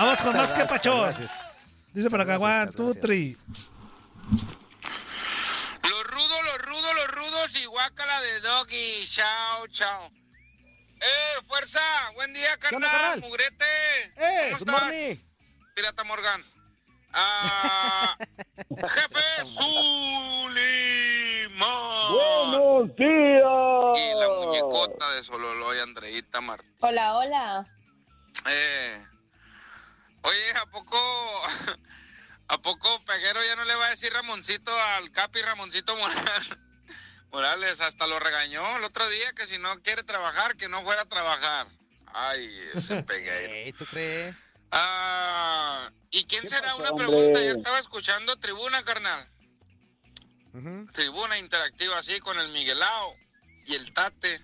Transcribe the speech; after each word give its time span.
Vamos 0.00 0.22
con 0.22 0.34
más 0.34 0.50
que 0.54 0.64
pachos. 0.64 1.16
Dice 1.92 2.08
para 2.08 2.22
acá, 2.22 2.38
one, 2.38 2.72
two, 2.72 2.94
three. 2.94 3.36
Los 5.82 6.04
rudos, 6.06 6.44
los 6.44 6.58
rudos, 6.62 6.94
los 6.94 7.08
rudos 7.08 7.56
y 7.62 7.66
guácala 7.66 8.18
de 8.22 8.40
doggy. 8.40 9.06
Chao, 9.10 9.66
chao. 9.68 10.10
¡Eh, 11.02 11.42
fuerza! 11.46 11.80
Buen 12.14 12.32
día, 12.32 12.56
carnal. 12.58 12.76
onda, 12.76 12.90
carnal? 12.90 13.20
Mugrete. 13.20 13.64
¡Eh, 14.16 14.44
¿Cómo 14.44 14.56
estás? 14.56 14.82
morning. 14.82 15.16
Pirata 15.74 16.04
Morgan. 16.04 16.44
Ah, 17.12 18.16
jefe 18.70 19.44
Zulimán. 19.44 20.80
Buenos 22.10 22.96
días. 22.96 23.98
Y 23.98 24.14
la 24.18 24.28
muñecota 24.38 25.10
de 25.10 25.22
Sololoy, 25.22 25.78
Andreita 25.80 26.40
Martín. 26.40 26.72
Hola, 26.80 27.14
hola. 27.16 27.66
Eh, 28.48 29.06
oye, 30.22 30.52
¿a 30.60 30.66
poco, 30.66 30.98
a 32.60 32.62
poco 32.62 33.02
Peguero 33.06 33.42
ya 33.42 33.56
no 33.56 33.64
le 33.64 33.74
va 33.74 33.86
a 33.86 33.90
decir 33.90 34.12
Ramoncito 34.12 34.70
al 34.78 35.10
Capi 35.10 35.40
Ramoncito 35.40 35.96
Morales? 35.96 36.56
Morales 37.32 37.80
hasta 37.80 38.06
lo 38.06 38.18
regañó 38.18 38.76
el 38.76 38.84
otro 38.84 39.08
día 39.08 39.32
que 39.32 39.46
si 39.46 39.56
no 39.58 39.80
quiere 39.82 40.02
trabajar, 40.02 40.56
que 40.56 40.68
no 40.68 40.82
fuera 40.82 41.02
a 41.02 41.06
trabajar. 41.06 41.66
Ay, 42.12 42.52
ese 42.74 43.02
Peguero. 43.04 43.78
¿Tú 43.78 43.86
crees? 43.86 44.36
Ah, 44.72 45.90
¿y 46.10 46.24
quién 46.26 46.42
¿Qué 46.42 46.48
será? 46.48 46.68
pasó, 46.72 46.78
Una 46.80 46.90
hombre? 46.90 47.06
pregunta. 47.06 47.38
Ayer 47.40 47.56
estaba 47.56 47.78
escuchando 47.78 48.36
Tribuna, 48.38 48.82
carnal. 48.84 49.26
Tribuna 50.92 51.38
interactiva 51.38 51.96
así 51.98 52.18
con 52.20 52.38
el 52.38 52.48
Miguelao 52.48 53.14
y 53.66 53.74
el 53.76 53.92
Tate. 53.94 54.40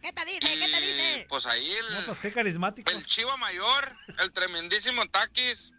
¿Qué 0.00 0.12
te 0.12 0.24
dice? 0.24 0.38
Y 0.54 0.60
¿Qué 0.60 0.68
te 0.68 0.80
dice? 0.80 1.26
pues 1.28 1.46
ahí 1.46 1.72
el, 1.72 1.94
No, 1.94 2.04
pues 2.06 2.20
qué 2.20 2.32
carismático. 2.32 2.90
el 2.92 3.04
Chiva 3.04 3.36
Mayor, 3.36 3.96
el 4.20 4.32
tremendísimo 4.32 5.04
Taquis. 5.10 5.72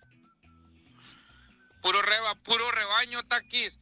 Puro 1.88 2.02
reba, 2.02 2.36
puro 2.44 2.70
rebaño, 2.70 3.24
Taquis. 3.30 3.80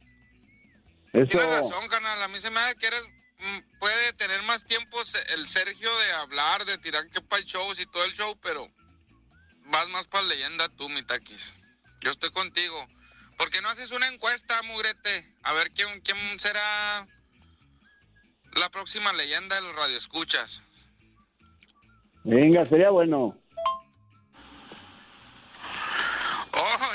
Eso. 1.12 1.26
Tienes 1.26 1.50
razón, 1.50 1.88
canal. 1.88 2.22
A 2.22 2.28
mí 2.28 2.38
se 2.38 2.50
me 2.50 2.60
hace 2.60 2.76
que 2.76 2.86
eres, 2.86 3.02
mm, 3.02 3.78
puede 3.80 4.12
tener 4.12 4.40
más 4.44 4.64
tiempo 4.64 5.00
el 5.34 5.48
Sergio 5.48 5.90
de 5.98 6.12
hablar, 6.12 6.64
de 6.66 6.78
tirar 6.78 7.08
que 7.08 7.20
para 7.20 7.42
el 7.42 7.48
show 7.48 7.68
y 7.76 7.86
todo 7.86 8.04
el 8.04 8.12
show, 8.12 8.38
pero 8.40 8.64
vas 9.64 9.88
más 9.88 10.06
para 10.06 10.22
leyenda 10.22 10.68
tú, 10.68 10.88
mi 10.88 11.02
Taquis. 11.02 11.56
Yo 12.00 12.12
estoy 12.12 12.30
contigo. 12.30 12.86
¿Por 13.36 13.50
qué 13.50 13.60
no 13.60 13.70
haces 13.70 13.90
una 13.90 14.06
encuesta, 14.06 14.62
mugrete? 14.62 15.34
A 15.42 15.52
ver 15.54 15.72
quién, 15.72 16.00
quién 16.02 16.38
será 16.38 17.08
la 18.52 18.70
próxima 18.70 19.12
leyenda 19.14 19.56
de 19.56 19.62
los 19.62 19.74
radioescuchas. 19.74 20.62
Venga, 22.22 22.62
sería 22.62 22.90
bueno. 22.90 23.36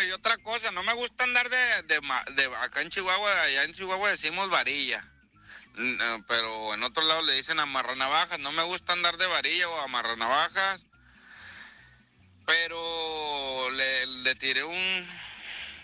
Y 0.03 0.11
otra 0.11 0.37
cosa, 0.37 0.71
no 0.71 0.83
me 0.83 0.93
gusta 0.93 1.23
andar 1.23 1.49
de, 1.49 1.57
de, 1.83 2.01
de- 2.35 2.55
acá 2.57 2.81
en 2.81 2.89
Chihuahua, 2.89 3.41
allá 3.41 3.63
en 3.63 3.73
Chihuahua 3.73 4.09
decimos 4.09 4.49
varilla. 4.49 5.03
Mm, 5.75 6.01
eh, 6.01 6.23
Pero 6.27 6.73
en 6.73 6.83
otro 6.83 7.03
lado 7.03 7.21
le 7.21 7.33
dicen 7.33 7.59
amarranavajas. 7.59 8.39
No 8.39 8.51
me 8.51 8.63
gusta 8.63 8.93
andar 8.93 9.17
de 9.17 9.27
varilla 9.27 9.69
o 9.69 9.81
amarranavajas. 9.81 10.85
Pero 12.45 13.69
le, 13.71 14.35
tiré 14.35 14.63
un, 14.63 15.09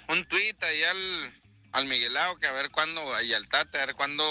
un 0.10 0.26
tuit 0.26 0.62
ahí 0.64 0.84
al, 0.84 1.34
al 1.72 1.86
Miguelao 1.86 2.38
que 2.38 2.48
a 2.48 2.52
ver 2.52 2.72
cuándo, 2.72 3.22
y 3.22 3.34
al 3.34 3.48
Tate, 3.48 3.80
a 3.80 3.86
ver 3.86 3.96
cuándo, 3.96 4.26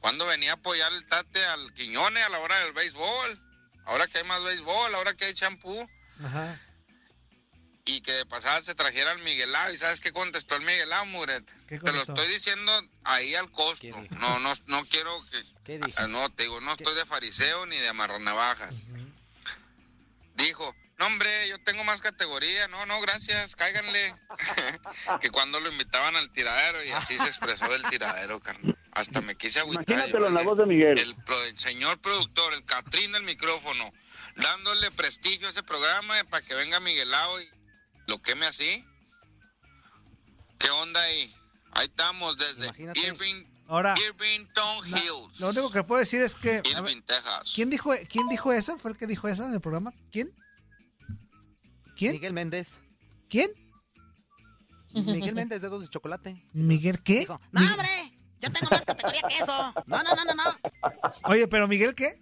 cuándo 0.00 0.24
venía 0.26 0.52
a 0.52 0.54
apoyar 0.54 0.92
el 0.92 1.06
Tate 1.06 1.44
al 1.44 1.74
Quiñone 1.74 2.22
a 2.22 2.28
la 2.28 2.38
hora 2.38 2.60
del 2.60 2.72
béisbol. 2.72 3.42
Ahora 3.84 4.06
que 4.06 4.18
hay 4.18 4.24
más 4.24 4.42
béisbol, 4.42 4.94
ahora 4.94 5.14
que 5.14 5.26
hay 5.26 5.34
champú 5.34 5.88
Ajá. 6.24 6.58
Y 7.86 8.00
que 8.00 8.12
de 8.12 8.26
pasada 8.26 8.60
se 8.62 8.74
trajera 8.74 9.12
al 9.12 9.20
Miguelao. 9.20 9.72
¿Y 9.72 9.76
sabes 9.76 10.00
qué 10.00 10.12
contestó 10.12 10.56
el 10.56 10.62
Miguelao, 10.62 11.06
Muret? 11.06 11.48
¿Qué 11.68 11.78
Te 11.78 11.92
lo 11.92 12.02
estoy 12.02 12.26
diciendo 12.28 12.72
ahí 13.04 13.34
al 13.34 13.50
costo. 13.50 13.86
No, 14.18 14.38
no, 14.40 14.52
no 14.66 14.84
quiero 14.86 15.16
que... 15.30 15.42
¿Qué 15.64 15.78
dije? 15.78 15.94
Ah, 15.96 16.06
No, 16.08 16.28
te 16.30 16.42
digo, 16.44 16.60
no 16.60 16.72
estoy 16.72 16.94
de 16.94 17.06
fariseo 17.06 17.64
ni 17.66 17.76
de 17.78 17.88
amarranavajas. 17.88 18.82
Dijo, 20.34 20.74
no 20.98 21.06
hombre, 21.06 21.48
yo 21.48 21.58
tengo 21.62 21.84
más 21.84 22.00
categoría. 22.00 22.68
No, 22.68 22.84
no, 22.86 23.00
gracias, 23.00 23.54
cáiganle. 23.56 24.14
que 25.20 25.30
cuando 25.30 25.60
lo 25.60 25.70
invitaban 25.70 26.16
al 26.16 26.30
tiradero 26.30 26.82
y 26.84 26.90
así 26.90 27.16
se 27.16 27.24
expresó 27.26 27.68
del 27.68 27.82
tiradero, 27.84 28.40
carnal. 28.40 28.76
Hasta 28.92 29.20
me 29.20 29.36
quise 29.36 29.60
agüitar. 29.60 29.84
Imagínatelo 29.88 30.20
yo, 30.20 30.26
en 30.28 30.34
la 30.34 30.42
voz 30.42 30.58
de 30.58 30.66
Miguel. 30.66 30.98
El, 30.98 31.14
pro- 31.16 31.44
el 31.44 31.58
señor 31.58 31.98
productor, 32.00 32.52
el 32.54 32.64
Catrín 32.64 33.12
del 33.12 33.22
micrófono, 33.24 33.92
dándole 34.36 34.90
prestigio 34.90 35.46
a 35.46 35.50
ese 35.50 35.62
programa 35.62 36.22
para 36.24 36.44
que 36.44 36.54
venga 36.54 36.80
Miguelao 36.80 37.40
y 37.40 37.48
lo 38.06 38.20
queme 38.22 38.46
así. 38.46 38.84
¿Qué 40.58 40.70
onda 40.70 41.00
ahí? 41.02 41.34
Ahí 41.72 41.86
estamos 41.86 42.36
desde 42.36 42.64
Imagínate. 42.66 43.00
Irving, 43.00 43.44
Ahora, 43.68 43.94
Irvington 44.08 44.90
la- 44.90 44.98
Hills. 44.98 45.40
lo 45.40 45.48
único 45.50 45.70
que 45.70 45.82
puedo 45.82 45.98
decir 45.98 46.22
es 46.22 46.34
que. 46.34 46.56
a 46.58 46.62
ver, 46.62 46.66
Irving, 46.90 47.02
Texas. 47.02 47.52
¿quién, 47.54 47.68
dijo, 47.70 47.92
¿Quién 48.08 48.28
dijo 48.28 48.52
eso? 48.52 48.78
¿Fue 48.78 48.92
el 48.92 48.96
que 48.96 49.06
dijo 49.06 49.28
eso 49.28 49.44
en 49.46 49.52
el 49.52 49.60
programa? 49.60 49.92
¿Quién? 50.10 50.34
¿Quién? 51.96 52.12
Miguel 52.12 52.32
Méndez. 52.32 52.78
¿Quién? 53.28 53.50
Miguel 54.94 55.34
Méndez, 55.34 55.60
dedos 55.60 55.82
de 55.82 55.88
chocolate. 55.88 56.46
¿Miguel 56.52 57.02
qué? 57.02 57.20
Dijo, 57.20 57.40
No, 57.52 57.60
hombre. 57.60 58.12
Yo 58.40 58.52
tengo 58.52 58.68
más 58.70 58.84
categoría 58.84 59.22
que 59.22 59.34
eso. 59.38 59.74
No, 59.86 60.02
no, 60.02 60.14
no, 60.14 60.24
no, 60.24 60.34
no. 60.34 60.44
Oye, 61.24 61.48
pero 61.48 61.66
¿Miguel 61.66 61.94
qué? 61.94 62.18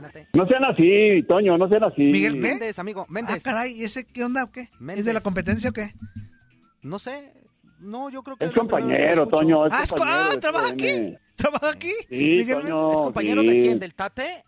Imagínate. 0.00 0.28
No 0.34 0.46
sean 0.46 0.64
así, 0.64 1.22
Toño, 1.28 1.56
no 1.58 1.68
sean 1.68 1.84
así. 1.84 2.02
¿Miguel 2.02 2.34
qué? 2.34 2.40
Méndez, 2.40 2.78
amigo, 2.78 3.02
Ah, 3.02 3.12
Méndez. 3.12 3.42
caray, 3.42 3.72
¿y 3.72 3.84
ese 3.84 4.04
qué 4.06 4.24
onda 4.24 4.44
o 4.44 4.50
qué? 4.50 4.68
¿Es 4.94 5.04
de 5.04 5.12
la 5.12 5.20
competencia 5.20 5.70
o 5.70 5.72
qué? 5.72 5.92
No 6.82 6.98
sé, 6.98 7.32
No, 7.78 8.10
yo 8.10 8.22
creo 8.22 8.36
que 8.36 8.44
Es 8.44 8.50
que 8.52 8.58
compañero, 8.60 9.22
escucho. 9.22 9.36
Toño. 9.38 9.66
Es 9.66 9.72
Ah, 9.72 9.82
es 9.84 9.90
co- 9.90 9.96
compañero 9.96 10.30
ah, 10.34 10.38
¿trabaja 10.40 10.76
TUDN. 10.76 11.18
¿Trabaja 11.34 11.70
aquí? 11.70 11.92
Sí, 12.10 12.16
Miguel 12.38 12.60
Toño. 12.60 12.92
¿Es 12.92 12.98
compañero 12.98 13.42
de 13.42 13.60
quién? 13.60 13.78
¿Del 13.78 13.94
Tate? 13.94 14.44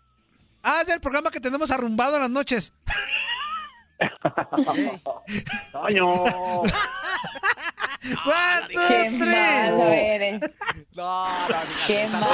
Ah, 0.61 0.77
es 0.81 0.87
del 0.87 1.01
programa 1.01 1.31
que 1.31 1.39
tenemos 1.39 1.71
arrumbado 1.71 2.15
en 2.17 2.21
las 2.21 2.29
noches. 2.29 2.73
Toño. 5.71 6.23
Two, 8.03 8.81
Qué 8.87 9.09
three. 9.17 9.19
malo 9.19 9.83
eres. 9.85 10.41
No, 10.95 11.27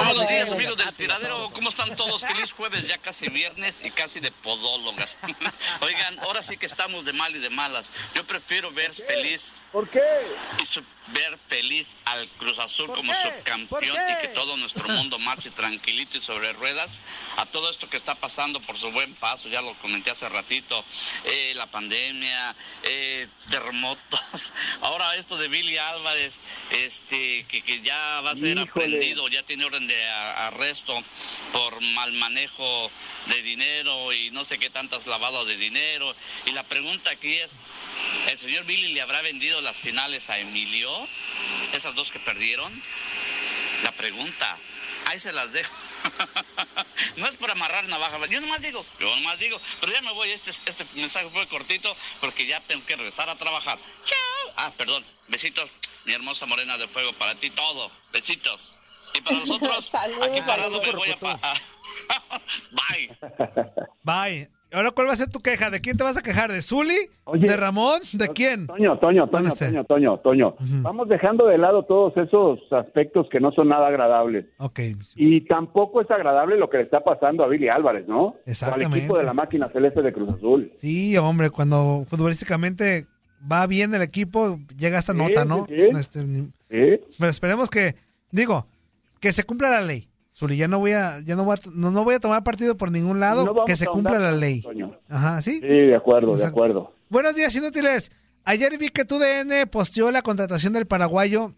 Buenos 0.03 0.27
días, 0.27 0.51
amigos 0.51 0.77
del 0.77 0.93
tiradero. 0.93 1.49
¿Cómo 1.53 1.69
están 1.69 1.95
todos? 1.95 2.25
Feliz 2.25 2.51
jueves, 2.51 2.87
ya 2.87 2.97
casi 2.97 3.29
viernes 3.29 3.81
y 3.85 3.91
casi 3.91 4.19
de 4.19 4.31
podólogas. 4.31 5.17
Oigan, 5.81 6.19
ahora 6.19 6.41
sí 6.41 6.57
que 6.57 6.65
estamos 6.65 7.05
de 7.05 7.13
mal 7.13 7.33
y 7.35 7.39
de 7.39 7.49
malas. 7.49 7.89
Yo 8.15 8.25
prefiero 8.25 8.69
ver 8.71 8.93
feliz 8.93 9.55
¿Por 9.71 9.87
qué? 9.89 10.01
y 10.61 10.65
su- 10.65 10.83
ver 11.07 11.37
feliz 11.39 11.97
al 12.05 12.27
Cruz 12.37 12.59
Azul 12.59 12.85
¿Por 12.87 12.97
como 12.97 13.13
qué? 13.13 13.19
subcampeón 13.19 13.97
y 14.11 14.21
que 14.21 14.27
todo 14.27 14.57
nuestro 14.57 14.87
mundo 14.89 15.17
marche 15.17 15.49
tranquilito 15.49 16.17
y 16.17 16.21
sobre 16.21 16.53
ruedas 16.53 16.99
a 17.37 17.45
todo 17.47 17.67
esto 17.69 17.89
que 17.89 17.97
está 17.97 18.13
pasando 18.13 18.59
por 18.59 18.77
su 18.77 18.91
buen 18.91 19.15
paso, 19.15 19.47
ya 19.49 19.61
lo 19.61 19.73
comenté 19.75 20.11
hace 20.11 20.29
ratito, 20.29 20.83
eh, 21.23 21.53
la 21.55 21.65
pandemia, 21.65 22.55
eh, 22.83 23.27
terremotos, 23.49 24.53
ahora 24.81 25.15
esto 25.15 25.35
de 25.37 25.47
Billy 25.47 25.77
Álvarez, 25.79 26.41
este, 26.71 27.43
que, 27.49 27.63
que 27.63 27.81
ya 27.81 28.21
va 28.21 28.31
a 28.31 28.35
ser 28.35 28.48
Híjole. 28.53 28.85
aprendido, 28.85 29.27
ya 29.27 29.43
tiene 29.43 29.65
orden 29.65 29.87
de 29.87 30.09
arresto 30.09 31.01
por 31.51 31.81
mal 31.81 32.11
manejo 32.13 32.91
de 33.27 33.41
dinero 33.41 34.13
y 34.13 34.31
no 34.31 34.45
sé 34.45 34.57
qué 34.57 34.69
tantas 34.69 35.07
lavados 35.07 35.47
de 35.47 35.57
dinero. 35.57 36.15
Y 36.45 36.51
la 36.51 36.63
pregunta 36.63 37.11
aquí 37.11 37.33
es, 37.33 37.57
¿el 38.29 38.37
señor 38.37 38.65
Billy 38.65 38.93
le 38.93 39.01
habrá 39.01 39.21
vendido 39.21 39.61
las 39.61 39.79
finales 39.79 40.29
a 40.29 40.39
Emilio? 40.39 40.91
Esas 41.73 41.95
dos 41.95 42.11
que 42.11 42.19
perdieron. 42.19 42.71
La 43.83 43.91
pregunta, 43.93 44.57
ahí 45.05 45.19
se 45.19 45.31
las 45.33 45.51
dejo. 45.51 45.73
no 47.17 47.27
es 47.27 47.35
por 47.35 47.51
amarrar 47.51 47.87
navaja, 47.87 48.17
yo 48.27 48.41
nomás 48.41 48.61
digo, 48.61 48.85
yo 48.99 49.15
nomás 49.15 49.39
digo, 49.39 49.59
pero 49.79 49.93
ya 49.93 50.01
me 50.01 50.11
voy, 50.13 50.29
este, 50.31 50.49
este 50.49 50.85
mensaje 50.95 51.29
fue 51.29 51.47
cortito 51.47 51.95
porque 52.19 52.45
ya 52.45 52.59
tengo 52.61 52.85
que 52.85 52.95
regresar 52.95 53.29
a 53.29 53.37
trabajar. 53.37 53.77
Chao. 54.05 54.53
Ah, 54.55 54.71
perdón, 54.77 55.05
besitos, 55.27 55.69
mi 56.05 56.13
hermosa 56.13 56.45
morena 56.45 56.77
de 56.77 56.87
fuego, 56.87 57.11
para 57.17 57.35
ti 57.35 57.49
todo, 57.49 57.89
besitos. 58.13 58.79
Y 59.17 59.21
para 59.21 59.37
nosotros, 59.39 59.85
Saludos, 59.85 60.27
aquí 60.31 60.41
parado 60.41 60.71
saludos. 60.81 60.87
me 60.93 60.99
voy 60.99 61.09
a... 61.11 61.17
pa- 61.17 61.39
Bye. 62.71 63.17
Bye. 64.03 64.49
Ahora, 64.71 64.91
¿cuál 64.91 65.07
va 65.07 65.13
a 65.13 65.15
ser 65.15 65.31
tu 65.31 65.39
queja? 65.39 65.71
¿De 65.71 65.81
quién 65.81 65.97
te 65.97 66.03
vas 66.03 66.15
a 66.15 66.21
quejar? 66.21 66.51
¿De 66.51 66.61
Zuli? 66.61 66.95
Oye. 67.23 67.47
¿De 67.47 67.57
Ramón? 67.57 68.01
¿De 68.13 68.27
quién? 68.29 68.67
Toño, 68.67 68.99
Toño, 68.99 69.25
¿Dónde 69.25 69.49
Toño? 69.49 69.83
Toño, 69.83 69.83
Toño, 69.85 70.17
Toño. 70.19 70.55
Vamos 70.83 71.09
dejando 71.09 71.47
de 71.47 71.57
lado 71.57 71.85
todos 71.85 72.15
esos 72.17 72.59
aspectos 72.71 73.27
que 73.31 73.39
no 73.39 73.51
son 73.51 73.69
nada 73.69 73.87
agradables. 73.87 74.45
Ok. 74.59 74.79
Y 75.15 75.41
tampoco 75.47 76.01
es 76.01 76.11
agradable 76.11 76.55
lo 76.57 76.69
que 76.69 76.77
le 76.77 76.83
está 76.83 76.99
pasando 77.03 77.43
a 77.43 77.47
Billy 77.47 77.67
Álvarez, 77.67 78.07
¿no? 78.07 78.21
O 78.25 78.27
al 78.35 78.41
Exactamente. 78.45 78.99
equipo 78.99 79.17
de 79.17 79.23
la 79.23 79.33
máquina 79.33 79.69
celeste 79.73 80.03
de 80.03 80.13
Cruz 80.13 80.33
Azul. 80.35 80.71
Sí, 80.75 81.17
hombre, 81.17 81.49
cuando 81.49 82.05
futbolísticamente 82.07 83.07
va 83.49 83.65
bien 83.67 83.93
el 83.95 84.01
equipo, 84.01 84.59
llega 84.77 84.99
esta 84.99 85.13
Sí, 85.13 85.17
nota, 85.17 85.45
¿no? 85.45 85.65
sí. 85.67 85.75
Este, 85.75 86.19
¿Sí? 86.21 87.01
pero 87.17 87.31
esperemos 87.31 87.69
que, 87.69 87.95
digo, 88.31 88.67
que 89.19 89.31
se 89.31 89.43
cumpla 89.43 89.69
la 89.69 89.81
ley. 89.81 90.07
Zuli, 90.35 90.55
ya 90.55 90.67
no 90.69 90.79
voy 90.79 90.93
a, 90.93 91.19
ya 91.19 91.35
no 91.35 91.43
voy 91.43 91.57
a, 91.57 91.69
no, 91.73 91.91
no 91.91 92.03
voy 92.05 92.15
a 92.15 92.19
tomar 92.19 92.43
partido 92.43 92.77
por 92.77 92.91
ningún 92.91 93.19
lado, 93.19 93.43
No 93.43 93.65
que 93.65 93.75
se 93.75 93.85
cumpla 93.87 94.19
la 94.19 94.31
ley. 94.31 94.63
Ajá, 95.09 95.41
¿sí? 95.41 95.59
Sí, 95.59 95.67
de 95.67 95.95
acuerdo, 95.95 96.35
de 96.37 96.45
acuerdo. 96.45 96.93
Buenos 97.09 97.35
días, 97.35 97.53
inútiles. 97.55 98.11
Ayer 98.45 98.77
vi 98.77 98.89
que 98.89 99.03
TUDN 99.03 99.67
posteó 99.69 100.11
la 100.11 100.21
contratación 100.21 100.71
del 100.73 100.85
paraguayo 100.87 101.53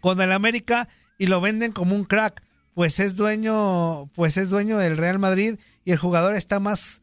con 0.00 0.20
el 0.20 0.30
América 0.32 0.88
y 1.16 1.26
lo 1.26 1.40
venden 1.40 1.72
como 1.72 1.94
un 1.96 2.04
crack, 2.04 2.42
pues 2.74 3.00
es 3.00 3.16
dueño, 3.16 4.08
pues 4.14 4.36
es 4.36 4.50
dueño 4.50 4.76
del 4.76 4.98
Real 4.98 5.18
Madrid 5.18 5.54
y 5.84 5.92
el 5.92 5.98
jugador 5.98 6.34
está 6.34 6.60
más 6.60 7.00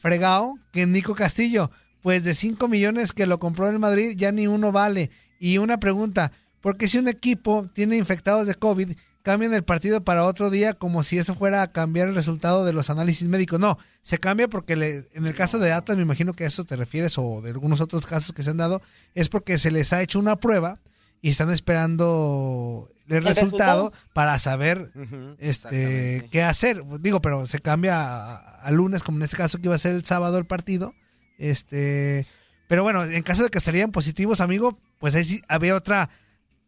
fregado 0.00 0.54
que 0.72 0.86
Nico 0.86 1.14
Castillo, 1.14 1.70
pues 2.04 2.22
de 2.22 2.34
5 2.34 2.68
millones 2.68 3.12
que 3.12 3.24
lo 3.26 3.38
compró 3.40 3.66
el 3.68 3.78
Madrid 3.80 4.12
ya 4.16 4.30
ni 4.30 4.46
uno 4.46 4.70
vale. 4.72 5.10
Y 5.40 5.56
una 5.58 5.80
pregunta, 5.80 6.30
¿por 6.60 6.76
qué 6.76 6.86
si 6.86 6.98
un 6.98 7.08
equipo 7.08 7.66
tiene 7.72 7.96
infectados 7.96 8.46
de 8.46 8.54
COVID 8.54 8.92
cambian 9.22 9.54
el 9.54 9.64
partido 9.64 10.04
para 10.04 10.24
otro 10.26 10.50
día 10.50 10.74
como 10.74 11.02
si 11.02 11.16
eso 11.16 11.34
fuera 11.34 11.62
a 11.62 11.72
cambiar 11.72 12.08
el 12.08 12.14
resultado 12.14 12.66
de 12.66 12.74
los 12.74 12.90
análisis 12.90 13.26
médicos? 13.26 13.58
No, 13.58 13.78
se 14.02 14.18
cambia 14.18 14.48
porque 14.48 14.76
le- 14.76 15.06
en 15.14 15.26
el 15.26 15.34
caso 15.34 15.58
de 15.58 15.72
Atlas, 15.72 15.96
me 15.96 16.02
imagino 16.02 16.34
que 16.34 16.44
a 16.44 16.46
eso 16.48 16.64
te 16.64 16.76
refieres 16.76 17.16
o 17.16 17.40
de 17.40 17.48
algunos 17.50 17.80
otros 17.80 18.04
casos 18.06 18.32
que 18.34 18.42
se 18.42 18.50
han 18.50 18.58
dado, 18.58 18.82
es 19.14 19.30
porque 19.30 19.56
se 19.58 19.70
les 19.70 19.94
ha 19.94 20.02
hecho 20.02 20.18
una 20.18 20.36
prueba 20.36 20.78
y 21.22 21.30
están 21.30 21.48
esperando 21.50 22.90
el, 23.08 23.16
¿El 23.16 23.24
resultado, 23.24 23.84
resultado? 23.88 23.92
para 24.12 24.38
saber 24.38 24.90
este 25.38 26.28
qué 26.30 26.42
hacer. 26.42 26.82
Digo, 27.00 27.20
pero 27.20 27.46
se 27.46 27.58
cambia 27.60 28.00
a, 28.02 28.36
a 28.62 28.70
lunes, 28.70 29.02
como 29.02 29.18
en 29.18 29.22
este 29.24 29.36
caso 29.36 29.58
que 29.58 29.68
iba 29.68 29.74
a 29.74 29.78
ser 29.78 29.94
el 29.94 30.04
sábado 30.04 30.38
el 30.38 30.46
partido. 30.46 30.94
Este, 31.38 32.26
pero 32.68 32.82
bueno, 32.82 33.04
en 33.04 33.22
caso 33.22 33.44
de 33.44 33.50
que 33.50 33.60
salieran 33.60 33.92
positivos, 33.92 34.40
amigo, 34.40 34.78
pues 34.98 35.14
ahí 35.14 35.24
sí 35.24 35.42
había 35.48 35.74
otra 35.74 36.10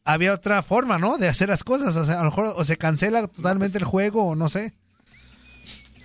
había 0.04 0.32
otra 0.32 0.62
forma, 0.62 0.98
¿no? 0.98 1.18
De 1.18 1.28
hacer 1.28 1.48
las 1.48 1.64
cosas, 1.64 1.96
o 1.96 2.04
sea, 2.04 2.14
a 2.14 2.24
lo 2.24 2.30
mejor 2.30 2.54
o 2.56 2.64
se 2.64 2.76
cancela 2.76 3.26
totalmente 3.26 3.78
el 3.78 3.84
juego 3.84 4.24
o 4.28 4.36
no 4.36 4.48
sé. 4.48 4.72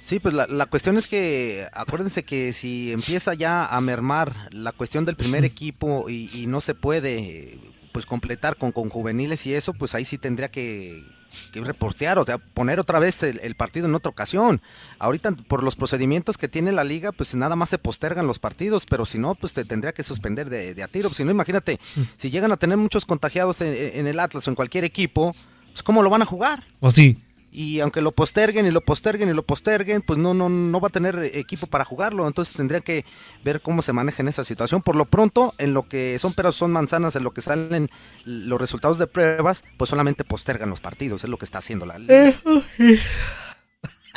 Sí, 0.06 0.20
pues 0.20 0.34
la, 0.34 0.48
la 0.48 0.66
cuestión 0.66 0.98
es 0.98 1.08
que 1.08 1.68
acuérdense 1.72 2.24
que 2.24 2.52
si 2.52 2.92
empieza 2.92 3.34
ya 3.34 3.66
a 3.66 3.80
mermar 3.80 4.50
la 4.52 4.72
cuestión 4.72 5.06
del 5.06 5.16
primer 5.16 5.46
equipo 5.46 6.10
y, 6.10 6.30
y 6.34 6.48
no 6.48 6.60
se 6.62 6.74
puede 6.74 7.60
pues 7.92 8.06
completar 8.06 8.56
con, 8.58 8.72
con 8.72 8.90
juveniles 8.90 9.46
y 9.46 9.54
eso, 9.54 9.74
pues 9.74 9.96
ahí 9.96 10.06
sí 10.06 10.18
tendría 10.18 10.50
que, 10.50 11.04
que 11.52 11.62
reportear, 11.62 12.18
o 12.20 12.26
sea, 12.26 12.38
poner 12.38 12.80
otra 12.80 13.00
vez 13.00 13.24
el, 13.24 13.40
el 13.44 13.56
partido 13.56 13.88
en 13.88 13.96
otra 13.96 14.10
ocasión. 14.10 14.62
Ahorita 15.00 15.32
por 15.32 15.64
los 15.64 15.76
procedimientos 15.76 16.38
que 16.38 16.48
tiene 16.48 16.72
la 16.72 16.84
liga, 16.84 17.12
pues 17.12 17.36
nada 17.36 17.56
más 17.56 17.70
se 17.70 17.78
postergan 17.78 18.28
los 18.28 18.40
partidos, 18.40 18.86
pero 18.86 19.06
si 19.06 19.18
no, 19.18 19.36
pues 19.36 19.54
te 19.54 19.66
tendría 19.66 19.94
que 19.94 20.04
suspender 20.04 20.50
de, 20.50 20.74
de 20.74 20.84
a 20.84 20.88
tiro. 20.88 21.14
Si 21.14 21.24
no, 21.24 21.32
imagínate, 21.32 21.80
si 22.18 22.30
llegan 22.30 22.52
a 22.52 22.58
tener 22.58 22.78
muchos 22.78 23.06
contagiados 23.06 23.62
en, 23.62 23.74
en 23.74 24.08
el 24.08 24.20
Atlas 24.20 24.48
o 24.48 24.52
en 24.52 24.56
cualquier 24.56 24.84
equipo, 24.84 25.36
pues 25.72 25.84
¿cómo 25.84 26.02
lo 26.04 26.10
van 26.10 26.22
a 26.22 26.26
jugar? 26.26 26.66
O 26.80 26.92
sí. 26.92 27.22
Y 27.52 27.82
aunque 27.82 28.02
lo 28.02 28.12
posterguen 28.12 28.66
y 28.66 28.72
lo 28.72 28.82
posterguen 28.82 29.30
y 29.30 29.34
lo 29.34 29.44
posterguen, 29.44 30.02
pues 30.02 30.18
no 30.18 30.34
no 30.34 30.48
no 30.50 30.80
va 30.80 30.88
a 30.88 30.92
tener 30.92 31.32
equipo 31.34 31.68
para 31.68 31.86
jugarlo, 31.86 32.28
entonces 32.28 32.56
tendría 32.56 32.80
que 32.80 33.06
ver 33.44 33.62
cómo 33.62 33.82
se 33.82 33.94
maneja 33.94 34.22
en 34.22 34.30
esa 34.30 34.44
situación. 34.44 34.82
Por 34.82 34.96
lo 34.96 35.06
pronto, 35.06 35.54
en 35.58 35.74
lo 35.74 35.88
que 35.88 36.18
son 36.20 36.34
peras 36.34 36.56
son 36.56 36.72
manzanas, 36.72 37.16
en 37.16 37.24
lo 37.24 37.32
que 37.32 37.42
salen 37.42 37.90
los 38.26 38.60
resultados 38.60 38.98
de 38.98 39.08
pruebas, 39.08 39.64
pues 39.78 39.90
solamente 39.90 40.24
postergan 40.24 40.70
los 40.70 40.80
partidos, 40.80 41.24
es 41.24 41.30
lo 41.30 41.38
que 41.38 41.46
está 41.46 41.58
haciendo 41.60 41.86
la 41.86 42.00
liga. 42.00 42.34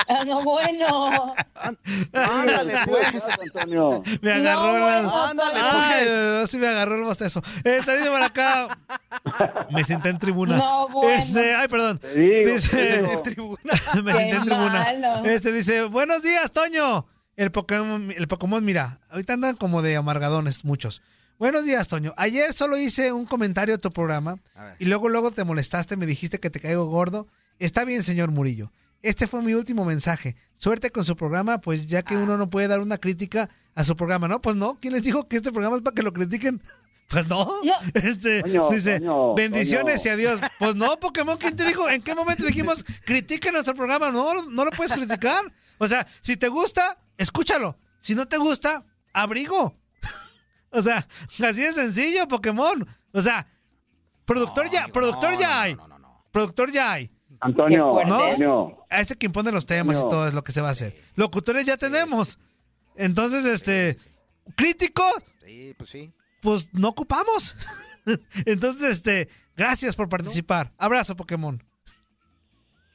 Ah, 0.09 0.25
no, 0.25 0.43
bueno. 0.43 1.35
Ándale, 2.13 2.75
pues. 2.87 3.25
Antonio. 3.41 4.03
Me 4.21 4.33
agarró 4.33 4.79
no, 4.79 4.85
bueno, 4.85 5.25
Ándale, 5.25 5.61
Ay, 5.63 6.47
sí 6.49 6.59
me 6.59 6.69
agarró 6.69 6.97
el 6.97 7.03
bostezo. 7.03 7.43
Está 7.63 7.95
dice 7.97 8.11
por 8.11 8.23
acá. 8.23 8.77
Me 9.71 9.85
senté 9.85 10.09
en 10.11 10.19
tribuna. 10.19 10.57
No, 10.57 10.89
bueno. 10.89 11.11
Este, 11.11 11.55
ay, 11.55 11.69
perdón. 11.69 12.01
Digo, 12.15 12.51
Dice, 12.53 13.21
te 13.23 13.31
digo. 13.31 13.59
me 13.65 14.13
Qué 14.13 14.19
senté 14.19 14.31
en 14.31 14.41
tribuna. 14.45 14.85
malo. 14.85 15.25
Este 15.25 15.53
dice, 15.53 15.85
buenos 15.85 16.23
días, 16.23 16.51
Toño. 16.53 17.07
El 17.37 17.51
Pokémon, 17.51 18.13
el 18.13 18.29
Pokémon, 18.29 18.65
mira, 18.65 19.01
ahorita 19.11 19.33
andan 19.33 19.57
como 19.57 19.83
de 19.83 19.97
amargadones 19.97 20.65
muchos. 20.65 21.03
Buenos 21.39 21.65
días, 21.65 21.89
Toño. 21.89 22.15
Ayer 22.17 22.53
solo 22.53 22.77
hice 22.79 23.13
un 23.13 23.27
comentario 23.27 23.75
a 23.75 23.79
tu 23.79 23.91
programa 23.91 24.39
A 24.55 24.75
y 24.79 24.85
luego 24.85 25.09
luego 25.09 25.33
te 25.33 25.43
molestaste, 25.43 25.97
me 25.97 26.07
dijiste 26.07 26.39
que 26.39 26.49
te 26.51 26.61
caigo 26.61 26.85
gordo. 26.87 27.27
Está 27.59 27.85
bien, 27.85 28.05
señor 28.05 28.31
Murillo. 28.31 28.71
Este 29.05 29.27
fue 29.27 29.43
mi 29.43 29.53
último 29.53 29.85
mensaje. 29.85 30.35
Suerte 30.57 30.91
con 30.91 31.05
su 31.05 31.15
programa, 31.15 31.61
pues 31.61 31.87
ya 31.87 32.03
que 32.03 32.17
uno 32.17 32.39
no 32.39 32.49
puede 32.49 32.69
dar 32.69 32.81
una 32.81 32.97
crítica 32.97 33.51
a 33.75 33.85
su 33.85 33.95
programa, 33.97 34.29
¿no? 34.29 34.41
Pues 34.41 34.57
no. 34.57 34.79
¿Quién 34.81 34.95
les 34.95 35.03
dijo 35.03 35.29
que 35.29 35.37
este 35.37 35.53
programa 35.53 35.77
es 35.77 35.83
para 35.83 35.95
que 35.95 36.03
lo 36.03 36.13
critiquen? 36.13 36.61
Pues 37.07 37.29
no. 37.29 37.45
No. 37.63 37.75
Este, 37.93 38.43
dice, 38.71 39.03
bendiciones 39.37 40.07
y 40.07 40.09
adiós. 40.09 40.41
Pues 40.59 40.75
no, 40.75 40.99
Pokémon, 40.99 41.37
¿quién 41.37 41.55
te 41.55 41.67
dijo? 41.67 41.87
¿En 41.91 42.01
qué 42.01 42.15
momento 42.15 42.47
dijimos 42.47 42.83
critique 43.05 43.53
nuestro 43.53 43.75
programa? 43.75 44.11
No, 44.11 44.49
no 44.49 44.65
lo 44.65 44.71
puedes 44.71 44.91
criticar. 44.91 45.53
O 45.77 45.87
sea, 45.87 46.07
si 46.23 46.39
te 46.39 46.49
gusta, 46.49 46.99
escúchalo. 47.19 47.77
Si 47.99 48.15
no 48.15 48.27
te 48.27 48.39
gusta, 48.39 48.85
abrigo. 49.13 49.77
O 50.71 50.81
sea, 50.83 51.07
así 51.47 51.61
de 51.61 51.73
sencillo, 51.75 52.27
Pokémon. 52.27 52.85
O 53.13 53.21
sea, 53.21 53.47
productor 54.25 54.71
ya, 54.71 54.87
No, 54.87 54.93
productor 54.95 55.35
no, 55.35 55.41
ya 55.41 55.49
no, 55.55 55.61
hay. 55.61 55.75
no, 55.77 55.87
no, 55.87 55.99
no. 55.99 56.25
Productor 56.33 56.73
ya 56.73 56.91
hay. 56.93 57.14
Antonio. 57.45 57.99
Antonio. 58.01 58.85
A 58.91 59.01
este 59.01 59.17
quien 59.17 59.33
pone 59.33 59.53
los 59.53 59.67
temas 59.67 59.99
y 59.99 60.03
No. 60.03 60.09
todo 60.09 60.29
es 60.29 60.35
lo 60.35 60.43
que 60.43 60.53
se 60.53 60.61
va 60.61 60.69
a 60.69 60.73
hacer. 60.73 60.97
Locutores 61.15 61.67
ya 61.67 61.77
tenemos. 61.77 62.39
Entonces, 62.97 63.45
este, 63.45 63.97
críticos, 64.57 65.13
Sí, 65.45 65.75
pues 65.77 65.91
sí. 65.91 66.13
pues 66.41 66.69
no 66.73 66.89
ocupamos. 66.89 67.55
Entonces, 68.47 68.83
este, 68.91 69.29
gracias 69.57 69.95
por 69.97 70.09
participar. 70.09 70.73
Abrazo, 70.79 71.17
Pokémon. 71.17 71.63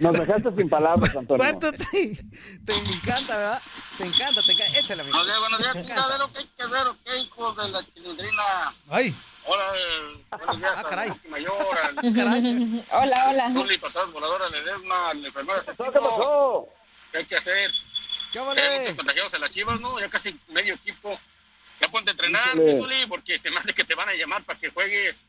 Nos 0.00 0.12
dejaste 0.18 0.50
sin 0.56 0.68
palabras, 0.68 1.16
Antonio. 1.16 1.38
¿Cuánto 1.44 1.72
te... 1.72 1.86
Te 2.64 2.74
encanta, 2.74 3.36
¿verdad? 3.36 3.62
Te 3.98 4.04
encanta, 4.04 4.42
te 4.42 4.52
encanta. 4.52 4.78
Échale, 4.78 5.02
amigo. 5.02 5.16
Buenos 5.18 5.26
días, 5.26 5.40
buenos 5.40 5.58
días, 5.60 5.86
chingadero, 5.86 6.32
¿qué 6.32 6.38
hay 6.40 6.46
que 6.56 6.62
hacer? 6.62 6.86
o 6.86 6.96
¿Qué 7.04 7.18
hijos 7.18 7.56
de 7.56 7.68
la 7.70 7.82
chilindrina? 7.94 8.42
Ay, 8.88 9.14
Hola, 9.48 9.64
buenos 10.30 10.58
días, 10.58 10.78
Ah, 10.78 10.82
caray. 10.88 11.12
Mayor, 11.28 11.52
al 11.84 11.96
Hola, 12.90 13.26
hola. 13.30 13.52
Zuli, 13.52 13.78
patadas 13.78 14.10
voladoras, 14.10 14.50
le 14.50 14.60
Ledesma, 14.64 15.10
al 15.10 15.24
enfermero 15.24 15.60
¿Qué 15.60 15.72
pasó? 15.72 16.68
¿Qué 17.12 17.18
hay 17.18 17.24
que 17.26 17.36
hacer? 17.36 17.70
¿Qué 18.32 18.38
Hay 18.40 18.44
vale? 18.44 18.78
muchos 18.80 18.94
contagiados 18.96 19.34
en 19.34 19.40
las 19.40 19.50
chivas, 19.50 19.80
¿no? 19.80 20.00
Ya 20.00 20.08
casi 20.10 20.38
medio 20.48 20.74
equipo. 20.74 21.18
Ya 21.80 21.88
ponte 21.88 22.10
a 22.10 22.12
entrenar, 22.12 22.52
Zuli, 22.54 23.06
porque 23.06 23.38
se 23.38 23.50
me 23.50 23.58
hace 23.58 23.72
que 23.72 23.84
te 23.84 23.94
van 23.94 24.08
a 24.08 24.14
llamar 24.14 24.42
para 24.42 24.58
que 24.58 24.70
juegues 24.70 25.24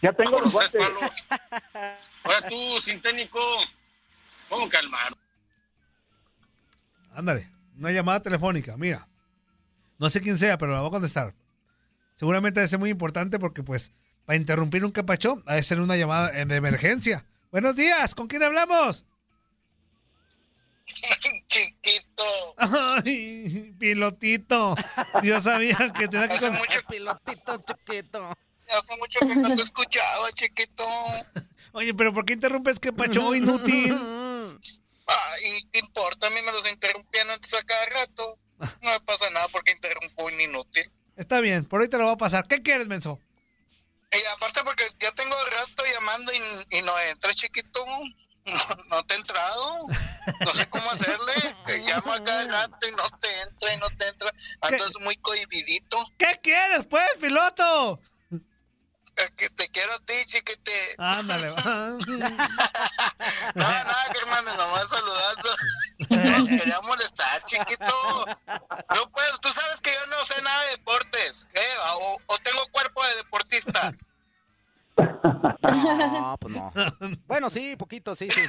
Ya 0.00 0.12
tengo 0.12 0.38
los 0.40 0.52
guantes. 0.52 0.82
Ahora 2.24 2.48
tú, 2.48 2.80
sin 2.80 3.00
técnico, 3.00 3.40
¿cómo 4.48 4.68
calmar? 4.68 5.16
ándale. 7.14 7.48
Una 7.76 7.90
llamada 7.90 8.20
telefónica, 8.20 8.76
mira. 8.76 9.08
No 9.98 10.08
sé 10.10 10.20
quién 10.20 10.38
sea, 10.38 10.56
pero 10.58 10.72
la 10.72 10.80
voy 10.80 10.88
a 10.88 10.92
contestar. 10.92 11.34
Seguramente 12.16 12.60
debe 12.60 12.68
ser 12.68 12.78
muy 12.78 12.90
importante 12.90 13.38
porque, 13.38 13.62
pues, 13.62 13.92
para 14.24 14.36
interrumpir 14.36 14.84
un 14.84 14.92
capacho, 14.92 15.42
ha 15.46 15.54
de 15.54 15.62
ser 15.62 15.80
una 15.80 15.96
llamada 15.96 16.30
de 16.30 16.56
emergencia. 16.56 17.24
Buenos 17.50 17.76
días, 17.76 18.14
¿con 18.14 18.28
quién 18.28 18.42
hablamos? 18.42 19.04
Chiquito. 21.48 22.24
Ay, 22.58 23.74
pilotito. 23.78 24.74
Yo 25.22 25.40
sabía 25.40 25.76
que 25.98 26.08
tenía 26.08 26.28
que... 26.28 26.34
Hace 26.34 26.50
mucho, 26.50 26.80
Pilotito 26.88 27.56
chiquito. 27.58 28.30
hace 28.68 28.96
mucho 28.98 29.18
que 29.20 29.36
no 29.36 29.54
te 29.54 29.62
escuchaba, 29.62 30.30
chiquito. 30.32 30.84
Oye, 31.72 31.94
pero 31.94 32.12
¿por 32.12 32.24
qué 32.24 32.34
interrumpes 32.34 32.78
que 32.78 32.92
pacho 32.92 33.34
inútil? 33.34 33.94
Ay, 35.06 35.68
¿qué 35.72 35.80
importa? 35.80 36.26
A 36.26 36.30
mí 36.30 36.40
me 36.44 36.52
los 36.52 36.70
interrumpían 36.70 37.28
antes 37.30 37.54
a 37.54 37.62
cada 37.62 37.86
rato. 37.86 38.38
No 38.58 38.90
me 38.90 39.00
pasa 39.00 39.28
nada 39.30 39.48
porque 39.48 39.72
interrumpo 39.72 40.24
un 40.24 40.40
inútil. 40.40 40.88
Está 41.16 41.40
bien, 41.40 41.64
por 41.64 41.80
ahí 41.80 41.88
te 41.88 41.98
lo 41.98 42.04
voy 42.04 42.14
a 42.14 42.16
pasar. 42.16 42.46
¿Qué 42.46 42.62
quieres, 42.62 42.86
menso? 42.86 43.18
Y 44.12 44.24
aparte 44.36 44.60
porque 44.64 44.84
ya 45.00 45.10
tengo 45.12 45.34
rato 45.34 45.84
llamando 45.92 46.32
y, 46.32 46.78
y 46.78 46.82
no 46.82 46.98
entra, 47.00 47.32
chiquito. 47.34 47.84
No, 48.44 48.58
no 48.88 49.04
te 49.04 49.14
he 49.14 49.18
entrado. 49.18 49.86
No 50.44 50.50
sé 50.52 50.68
cómo 50.68 50.90
hacerle. 50.90 51.56
Que 51.66 51.78
llamo 51.78 52.12
a 52.12 52.24
cada 52.24 52.44
rato 52.44 52.88
y 52.88 52.90
no 52.96 53.08
te 53.20 53.40
entra 53.42 53.74
y 53.74 53.76
no 53.78 53.88
te 53.90 54.08
entra. 54.08 54.32
Entonces 54.62 55.00
muy 55.00 55.16
cohibidito. 55.16 55.96
¿Qué 56.18 56.38
quieres, 56.42 56.84
pues, 56.86 57.06
piloto? 57.20 58.00
Que 59.36 59.50
te 59.50 59.68
quiero 59.68 59.92
a 59.92 59.98
ti, 60.00 60.14
chiquite. 60.26 60.94
Ándale, 60.98 61.50
va. 61.50 61.96
No, 63.54 63.62
nada, 63.64 64.06
hermano, 64.20 64.54
nomás 64.56 64.88
saludando. 64.88 65.48
Nos 66.38 66.48
quería 66.48 66.80
molestar, 66.82 67.42
chiquito. 67.44 68.26
No 68.94 69.10
puedo, 69.10 69.38
tú 69.38 69.52
sabes 69.52 69.80
que 69.80 69.90
yo 69.92 70.06
no 70.16 70.24
sé 70.24 70.40
nada 70.42 70.64
de 70.64 70.70
deportes, 70.70 71.48
¿eh? 71.54 71.74
O, 72.00 72.18
o 72.26 72.38
tengo 72.38 72.66
cuerpo 72.72 73.04
de 73.04 73.16
deportista. 73.16 73.92
No, 75.62 76.36
pues 76.38 76.54
no. 76.54 76.72
Bueno, 77.26 77.48
sí, 77.48 77.76
poquito, 77.76 78.14
sí, 78.14 78.28
sí. 78.28 78.42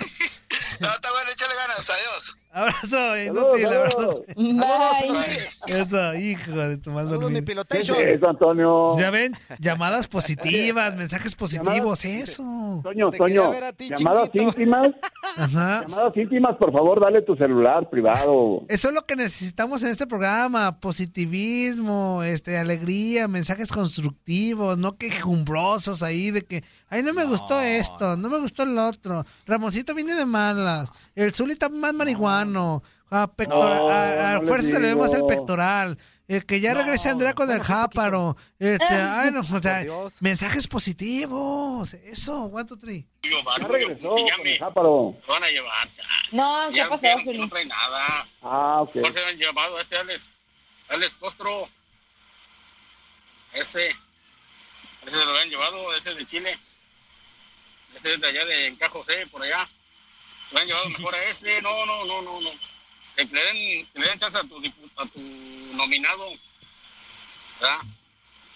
No, 0.80 0.88
está 0.90 1.10
bueno, 1.12 1.30
échale 1.32 1.54
ganas, 1.56 1.90
adiós. 1.90 2.36
Abrazo, 2.52 3.18
inútil, 3.18 3.66
abrazo. 3.66 4.26
Bye. 4.36 5.82
Eso, 5.82 6.16
hijo 6.16 6.52
de 6.52 6.78
tu 6.78 6.92
mal 6.92 7.10
dormir. 7.10 7.44
¿Qué 7.70 7.80
es 8.14 8.24
Antonio? 8.24 8.98
Ya 9.00 9.10
ven, 9.12 9.34
llamadas 9.60 10.08
positivas, 10.08 10.96
mensajes 10.98 11.36
positivos, 11.36 12.06
eso. 12.06 12.82
Toño, 12.84 13.10
Te 13.10 13.18
Toño, 13.18 13.44
quería 13.44 13.50
ver 13.50 13.64
a 13.66 13.74
ti, 13.74 13.90
llamadas 13.90 14.26
chiquito. 14.26 14.44
íntimas, 14.46 14.90
Ajá. 15.38 15.82
llamadas 15.88 16.18
íntimas, 16.18 16.58
por 16.58 16.72
favor, 16.72 17.00
dale 17.00 17.22
tu 17.22 17.36
celular 17.36 17.90
privado. 17.90 18.64
Eso 18.70 18.88
es 18.90 18.94
lo 18.94 19.06
que 19.06 19.16
necesitamos 19.16 19.84
en 19.84 19.90
este 19.90 20.08
programa, 20.08 20.80
positivismo, 20.80 22.24
este, 22.24 22.58
alegría, 22.58 23.28
mensajes 23.28 23.72
constructivos, 23.72 24.78
no 24.78 24.98
quejumbrosos 24.98 26.04
ahí 26.04 26.32
de 26.32 26.42
que, 26.44 26.64
ay, 26.94 27.04
no 27.04 27.14
me 27.14 27.26
gustó 27.26 27.60
esto, 27.62 28.16
no 28.18 28.30
me 28.30 28.40
gustó 28.40 28.64
el 28.64 28.78
otro, 28.78 29.26
Ramoncito 29.46 29.94
viene 29.94 30.14
de 30.16 30.26
malas, 30.26 30.92
el 31.16 31.34
Zuli 31.34 31.54
está 31.54 31.70
más 31.70 31.94
marihuano, 31.94 32.84
a, 33.10 33.28
pectora- 33.28 33.78
No, 33.78 33.90
a- 33.90 34.32
a 34.36 34.40
no 34.40 34.48
fuerza 34.48 34.70
se 34.70 34.80
le 34.80 34.88
ve 34.90 34.96
más 34.96 35.14
el 35.14 35.26
pectoral, 35.26 35.98
eh, 36.28 36.42
que 36.42 36.60
ya 36.62 36.74
regrese 36.74 37.10
Andrea 37.10 37.34
con 37.34 37.52
el 37.52 37.62
jáparo, 37.62 38.36
este, 38.58 38.86
ay, 38.94 39.30
no, 39.32 39.42
o 39.42 39.60
sea, 39.60 39.86
mensajes 40.22 40.68
positivos, 40.68 41.94
eso, 41.96 42.46
one, 42.46 42.66
two, 42.66 42.78
three. 42.78 43.06
Ya 43.24 43.68
regresó 43.68 44.10
con 44.10 44.26
ya 44.26 44.36
el 44.44 44.58
jáparo. 44.58 45.16
lo 45.28 45.34
van 45.34 45.44
a 45.44 45.50
llevar. 45.50 45.90
No, 46.32 46.70
¿qué 46.72 46.78
Ya 46.78 46.90
pasó, 46.90 47.02
vieron 47.02 47.20
que 47.20 47.26
Zuli? 47.26 47.40
No 47.40 47.50
trae 47.50 47.66
nada. 47.66 48.28
Ah, 48.42 48.82
ok. 48.82 48.92
¿Cuál 49.02 49.14
se 49.14 49.20
lo 49.22 49.28
han 49.28 49.38
llevado? 49.38 49.80
Ese 49.80 49.98
Alex, 49.98 50.32
Alex 50.90 51.16
Costro. 51.16 51.68
Ese. 53.54 53.90
Ese 55.06 55.20
se 55.20 55.26
lo 55.26 55.32
habían 55.32 55.50
llevado, 55.50 55.94
ese 55.96 56.14
de 56.16 56.26
Chile. 56.26 56.58
Ese 57.96 58.14
es 58.14 58.22
de 58.22 58.28
allá 58.28 58.46
de 58.46 58.68
Encajo 58.68 59.00
José, 59.00 59.28
por 59.28 59.42
allá. 59.44 59.68
Lo 60.52 60.60
han 60.60 60.68
llevado 60.68 60.90
mejor 60.90 61.16
a 61.16 61.24
ese. 61.26 61.62
No, 61.62 61.86
no, 61.86 62.06
no, 62.06 62.22
no, 62.22 62.42
no. 62.42 62.52
Que 63.16 63.26
le 63.26 63.44
den, 63.46 63.86
que 63.88 64.00
le 64.00 64.08
den 64.08 64.20
chance 64.20 64.38
a 64.38 64.42
tu, 64.44 64.60
dipu- 64.62 64.90
a 64.98 65.06
tu 65.06 65.20
nominado. 65.20 66.34
¿Verdad? 67.60 67.80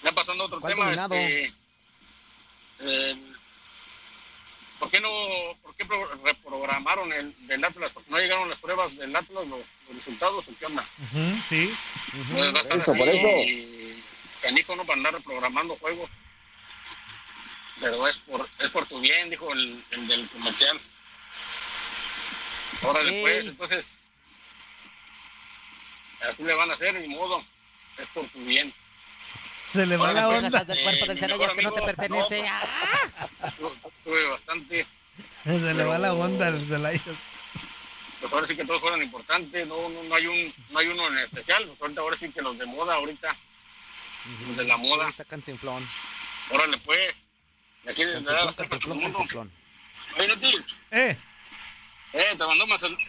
Ya 0.03 0.11
pasando 0.11 0.43
a 0.43 0.47
otro 0.47 0.59
¿Cuál 0.59 0.73
tema, 0.73 0.85
nominado? 0.85 1.15
este. 1.15 1.53
el- 2.79 3.37
¿Por 4.79 4.91
qué 4.91 4.99
no, 5.01 5.09
por 5.63 5.75
qué 5.75 5.85
pro- 5.85 6.07
reprogramaron 6.23 7.11
el 7.11 7.33
del 7.47 7.63
Atlas? 7.65 7.91
Porque 7.93 8.11
no 8.11 8.19
llegaron 8.19 8.47
las 8.47 8.59
pruebas 8.59 8.95
del 8.95 9.15
Atlas, 9.15 9.47
los, 9.47 9.59
los 9.87 9.95
resultados, 9.95 10.47
¿o 10.47 10.51
qué 10.59 10.65
onda? 10.67 10.85
Ujú, 10.99 11.41
sí. 11.49 11.73
Pues 12.31 12.53
va 12.53 12.59
a 12.59 12.61
estar 12.61 12.79
eso, 12.79 12.91
así, 12.91 12.99
por 12.99 13.09
eso. 13.09 13.27
y 13.27 14.03
Canijo 14.41 14.75
no 14.75 14.85
para 14.85 14.97
andar 14.97 15.13
reprogramando 15.13 15.75
juegos. 15.77 16.09
Pero 17.79 18.07
es 18.07 18.17
por, 18.19 18.49
es 18.59 18.69
por 18.71 18.85
tu 18.87 18.99
bien, 18.99 19.29
dijo 19.29 19.51
el, 19.53 19.83
el 19.91 20.07
del 20.07 20.27
comercial. 20.29 20.79
Órale, 22.81 23.11
Ok. 23.19 23.21
pues, 23.21 23.45
entonces. 23.47 23.97
Así 26.27 26.43
le 26.43 26.53
van 26.53 26.69
a 26.69 26.73
hacer, 26.73 26.95
ni 26.99 27.07
modo. 27.15 27.43
Es 27.97 28.07
por 28.07 28.25
tu 28.29 28.39
bien. 28.39 28.73
Se 29.71 29.85
le 29.85 29.97
va 29.97 30.13
la 30.13 30.27
pues, 30.27 30.45
onda. 30.45 30.63
del 30.63 30.81
cuerpo 30.81 31.05
del 31.05 31.19
Celaya 31.19 31.37
mejor 31.47 31.55
que 31.55 31.61
no 31.61 31.71
te 31.73 31.81
pertenece. 31.81 32.39
pues, 32.39 32.51
Ah. 33.41 33.47
estuve- 33.47 33.77
Tuve 34.03 34.23
bastante. 34.29 34.85
Se 35.43 35.73
le 35.73 35.83
va 35.83 35.97
la 35.97 36.13
onda 36.13 36.47
al 36.47 36.65
Celaya. 36.67 37.01
Pues 38.21 38.33
ahora 38.33 38.47
sí 38.47 38.55
que 38.55 38.65
todos 38.65 38.81
fueron 38.81 39.01
importantes. 39.03 39.67
No, 39.67 39.89
no, 39.89 40.03
no, 40.03 40.15
hay, 40.15 40.25
un, 40.27 40.53
no 40.71 40.79
hay 40.79 40.87
uno 40.87 41.07
en 41.09 41.17
especial. 41.19 41.65
Pues 41.67 41.79
ahorita, 41.81 42.01
ahora 42.01 42.15
sí 42.15 42.31
que 42.31 42.41
los 42.41 42.57
de 42.57 42.65
moda, 42.65 42.95
ahorita. 42.95 43.35
Los 44.47 44.57
de 44.57 44.63
la 44.63 44.77
moda. 44.77 45.09
Está 45.09 45.25
cantinflón. 45.25 45.87
Órale, 46.49 46.77
pues. 46.79 47.23
De 47.23 47.23
aquí 47.23 47.23
desde 47.23 47.25
Cantinflón, 47.27 47.76
la 47.87 47.95
para 47.95 48.51
todo 48.51 48.67
cantinflón, 48.69 48.97
el 48.97 49.03
mundo. 49.03 49.17
cantinflón. 49.17 49.51
Oye, 50.17 50.27
Noti, 50.27 50.47
Eh, 50.91 51.17
eh, 52.13 52.23
te 52.37 52.45
mandó, 52.45 52.65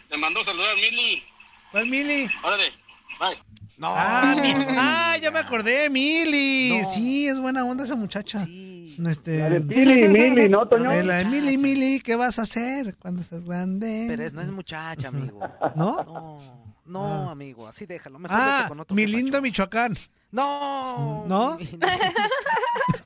te 0.08 0.16
mandó 0.16 0.44
saludar 0.44 0.74
Mili. 0.76 1.22
¿cuál 1.70 1.86
Mili? 1.86 2.26
Órale, 2.44 2.72
bye. 3.20 3.38
No. 3.76 3.94
Ah, 3.96 4.34
mi- 4.40 4.52
ah, 4.76 5.16
ya 5.22 5.30
me 5.30 5.38
acordé, 5.38 5.88
Mili. 5.88 6.80
No. 6.82 6.90
Sí, 6.92 7.28
es 7.28 7.38
buena 7.38 7.64
onda 7.64 7.84
esa 7.84 7.94
muchacha. 7.94 8.44
Sí. 8.44 8.96
Este, 9.06 9.38
La 9.38 9.50
de 9.50 9.60
Pili, 9.60 10.08
Mili, 10.08 10.48
¿no, 10.48 10.66
Toño? 10.66 10.90
eh, 10.90 11.04
la 11.04 11.18
de 11.18 11.24
Mili, 11.26 11.56
Mili, 11.58 12.00
¿qué 12.00 12.16
vas 12.16 12.40
a 12.40 12.42
hacer 12.42 12.96
cuando 12.96 13.22
seas 13.22 13.44
grande? 13.44 14.06
Pero 14.08 14.24
es- 14.24 14.32
no 14.32 14.40
es 14.42 14.48
muchacha, 14.48 15.08
amigo. 15.08 15.38
¿No? 15.76 16.02
No, 16.04 16.40
no, 16.86 17.30
amigo, 17.30 17.68
así 17.68 17.86
déjalo. 17.86 18.18
Mejor 18.18 18.36
Ah, 18.40 18.64
con 18.66 18.80
otro 18.80 18.96
mi 18.96 19.06
lindo. 19.06 19.40
Michoacán. 19.40 19.96
No. 20.32 21.24
¿No? 21.28 21.58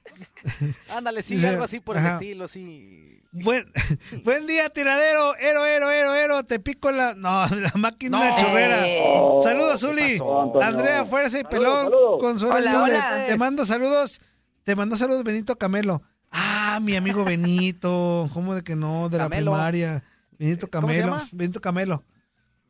Ándale, 0.91 1.23
sí, 1.23 1.45
algo 1.45 1.65
así 1.65 1.81
por 1.81 1.97
el 1.97 2.05
ajá. 2.07 2.15
estilo, 2.15 2.49
sí. 2.49 3.21
Buen, 3.33 3.71
buen 4.25 4.47
día, 4.47 4.69
tiradero. 4.71 5.35
Ero, 5.37 5.65
ero, 5.65 5.91
ero, 5.91 6.15
ero. 6.15 6.45
Te 6.45 6.59
pico 6.61 6.91
la. 6.93 7.15
No, 7.15 7.47
la 7.57 7.73
máquina 7.77 8.19
No. 8.31 8.37
chorrera. 8.39 8.87
Eh, 8.87 9.03
Saludos, 9.43 9.81
¿qué 9.81 9.87
Zuli. 9.87 10.13
pasó, 10.19 10.43
Antonio? 10.43 10.69
Andrea 10.69 11.05
Fuerza 11.07 11.39
y 11.41 11.45
Pelón. 11.45 11.85
saludos. 11.85 12.21
Con 12.21 12.39
Suárez 12.41 12.67
Hola, 12.67 12.73
Lule. 12.81 12.95
hola. 12.97 13.25
Te 13.27 13.37
mando 13.37 13.65
saludos. 13.65 14.21
Te 14.65 14.77
mando 14.77 14.97
saludos, 14.97 15.25
Benito 15.25 15.57
Camelo. 15.57 16.03
Ah, 16.31 16.79
mi 16.83 16.95
amigo 16.97 17.25
Benito. 17.25 18.29
¿Cómo 18.33 18.55
de 18.55 18.63
que 18.63 18.77
no? 18.77 19.09
De 19.09 19.19
la 19.19 19.29
primaria. 19.29 20.03
Benito 20.39 20.69
¿Cómo 20.71 20.89
se 20.89 20.95
Camelo. 20.99 21.13
llama? 21.17 21.29
Benito 21.33 21.61
Camelo. 21.61 22.05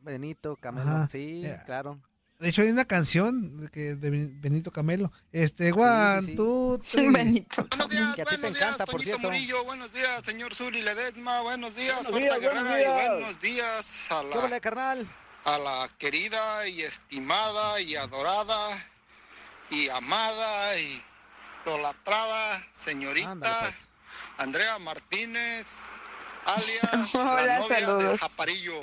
Benito, 0.01 0.55
Camelo, 0.57 0.89
Ajá. 0.89 1.07
sí, 1.09 1.43
Eh, 1.45 1.57
claro. 1.65 1.99
De 2.39 2.49
hecho, 2.49 2.61
hay 2.61 2.69
una 2.69 2.85
canción 2.85 3.61
de, 3.61 3.69
que, 3.69 3.95
de 3.95 4.09
Ben- 4.09 4.41
Benito 4.41 4.71
Camelo. 4.71 5.11
Este, 5.31 5.71
one, 5.71 6.21
sí. 6.25 6.35
three. 6.91 7.09
Benito. 7.09 7.65
Buenos 7.69 7.89
días, 7.89 8.15
Que 8.15 8.21
a 8.21 8.25
ti 8.25 8.35
te 8.35 8.41
buenos 8.41 8.57
encanta, 8.61 8.75
días, 8.77 8.77
por 8.77 8.87
Toñito 8.87 9.03
cierto. 9.17 9.27
Murillo. 9.27 9.63
Buenos 9.63 9.93
días, 9.93 10.21
señor 10.25 10.53
Zuli 10.53 10.81
Ledesma. 10.81 11.41
Buenos 11.41 11.75
días, 11.75 12.09
Buenos 12.09 12.11
Fuerza 12.11 12.39
días, 12.39 12.53
buenos 12.53 12.73
Guerrera. 12.73 13.05
Y 13.05 13.09
buenos 13.19 13.39
días 13.39 14.07
a 14.11 14.21
¿Qué 14.23 14.49
la, 14.49 14.59
carnal? 14.59 15.07
a 15.45 15.57
la 15.59 15.89
querida 15.97 16.67
y 16.67 16.81
estimada 16.81 17.79
y 17.81 17.95
adorada 17.95 18.89
y 19.69 19.87
amada 19.89 20.79
y 20.79 21.01
idolatrada 21.65 22.67
señorita 22.71 23.31
Ándale, 23.31 23.55
pues. 23.61 23.73
Andrea 24.37 24.79
Martínez, 24.79 25.95
alias 26.45 27.15
Hola, 27.15 27.45
la 27.45 27.59
novia 27.59 27.75
del 27.77 27.85
saludos. 27.85 28.19
Japarillo. 28.19 28.73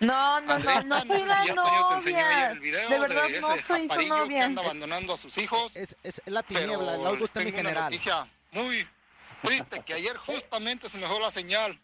No, 0.00 0.40
no, 0.40 0.46
no, 0.46 0.52
Andreita, 0.54 0.82
no 0.82 1.00
soy 1.00 1.18
sé 1.20 1.26
la 1.26 1.44
ya 1.46 1.54
novia. 1.54 2.50
el 2.50 2.60
video 2.60 2.88
De 2.90 2.98
verdad, 2.98 3.26
de 3.28 3.40
no 3.40 3.48
soy 3.48 3.58
su 3.58 3.64
japarillo 3.66 3.96
que 3.98 4.08
novia. 4.08 4.44
anda 4.44 4.62
abandonando 4.62 5.14
a 5.14 5.16
sus 5.16 5.38
hijos. 5.38 5.74
Es, 5.76 5.96
es 6.02 6.20
la 6.26 6.42
tiniebla, 6.42 6.96
la 6.98 7.10
les 7.10 7.18
gusta 7.20 7.40
mi 7.40 7.46
tengo 7.46 7.60
una 7.60 7.68
general. 7.70 7.84
noticia 7.84 8.28
muy 8.52 8.86
triste, 9.42 9.80
que 9.84 9.94
ayer 9.94 10.16
justamente 10.18 10.88
se 10.88 10.98
me 10.98 11.06
fue 11.06 11.20
la 11.20 11.30
señal, 11.30 11.78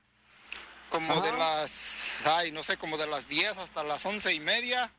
como 0.91 1.21
de 1.23 1.29
Ajá. 1.31 1.39
las, 1.39 2.19
ay, 2.27 2.53
no 2.53 2.63
sé, 2.63 2.77
como 2.77 2.99
de 2.99 3.07
las 3.07 3.29
10 3.29 3.57
hasta 3.57 3.83
las 3.85 4.05
once 4.05 4.33
y 4.35 4.41
media, 4.41 4.91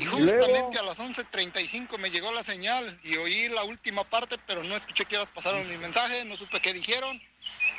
y 0.00 0.04
justamente 0.06 0.78
a 0.78 0.82
las 0.82 0.98
11.35 1.00 1.98
me 1.98 2.10
llegó 2.10 2.30
la 2.32 2.42
señal 2.42 3.00
y 3.04 3.16
oí 3.16 3.48
la 3.50 3.64
última 3.64 4.04
parte, 4.04 4.36
pero 4.46 4.62
no 4.64 4.74
escuché 4.76 5.04
que 5.04 5.16
horas 5.16 5.30
pasaron 5.30 5.66
mi 5.68 5.76
mensaje, 5.78 6.24
no 6.24 6.36
supe 6.36 6.60
qué 6.60 6.72
dijeron, 6.72 7.20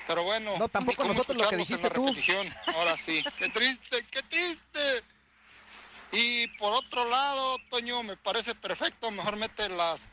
pero 0.10 0.24
bueno, 0.24 0.58
No, 0.58 0.68
tampoco 0.68 1.04
ni 1.04 1.10
cómo 1.10 1.14
nosotros 1.14 1.40
lo 1.40 1.50
que 1.50 1.56
escucharlos 1.62 1.70
en 1.70 1.82
la 1.84 1.90
dijiste 1.90 1.96
tú. 1.96 2.08
repetición, 2.08 2.76
ahora 2.76 2.98
sí, 2.98 3.24
qué 3.38 3.50
triste, 3.50 4.04
qué 4.10 4.24
triste. 4.24 5.04
Y 6.12 6.48
por 6.58 6.74
otro 6.74 7.08
lado, 7.08 7.58
Toño, 7.70 8.02
me 8.02 8.18
parece 8.18 8.56
perfecto, 8.56 9.12
mejor 9.12 9.38
mete 9.38 9.70
las 9.70 10.08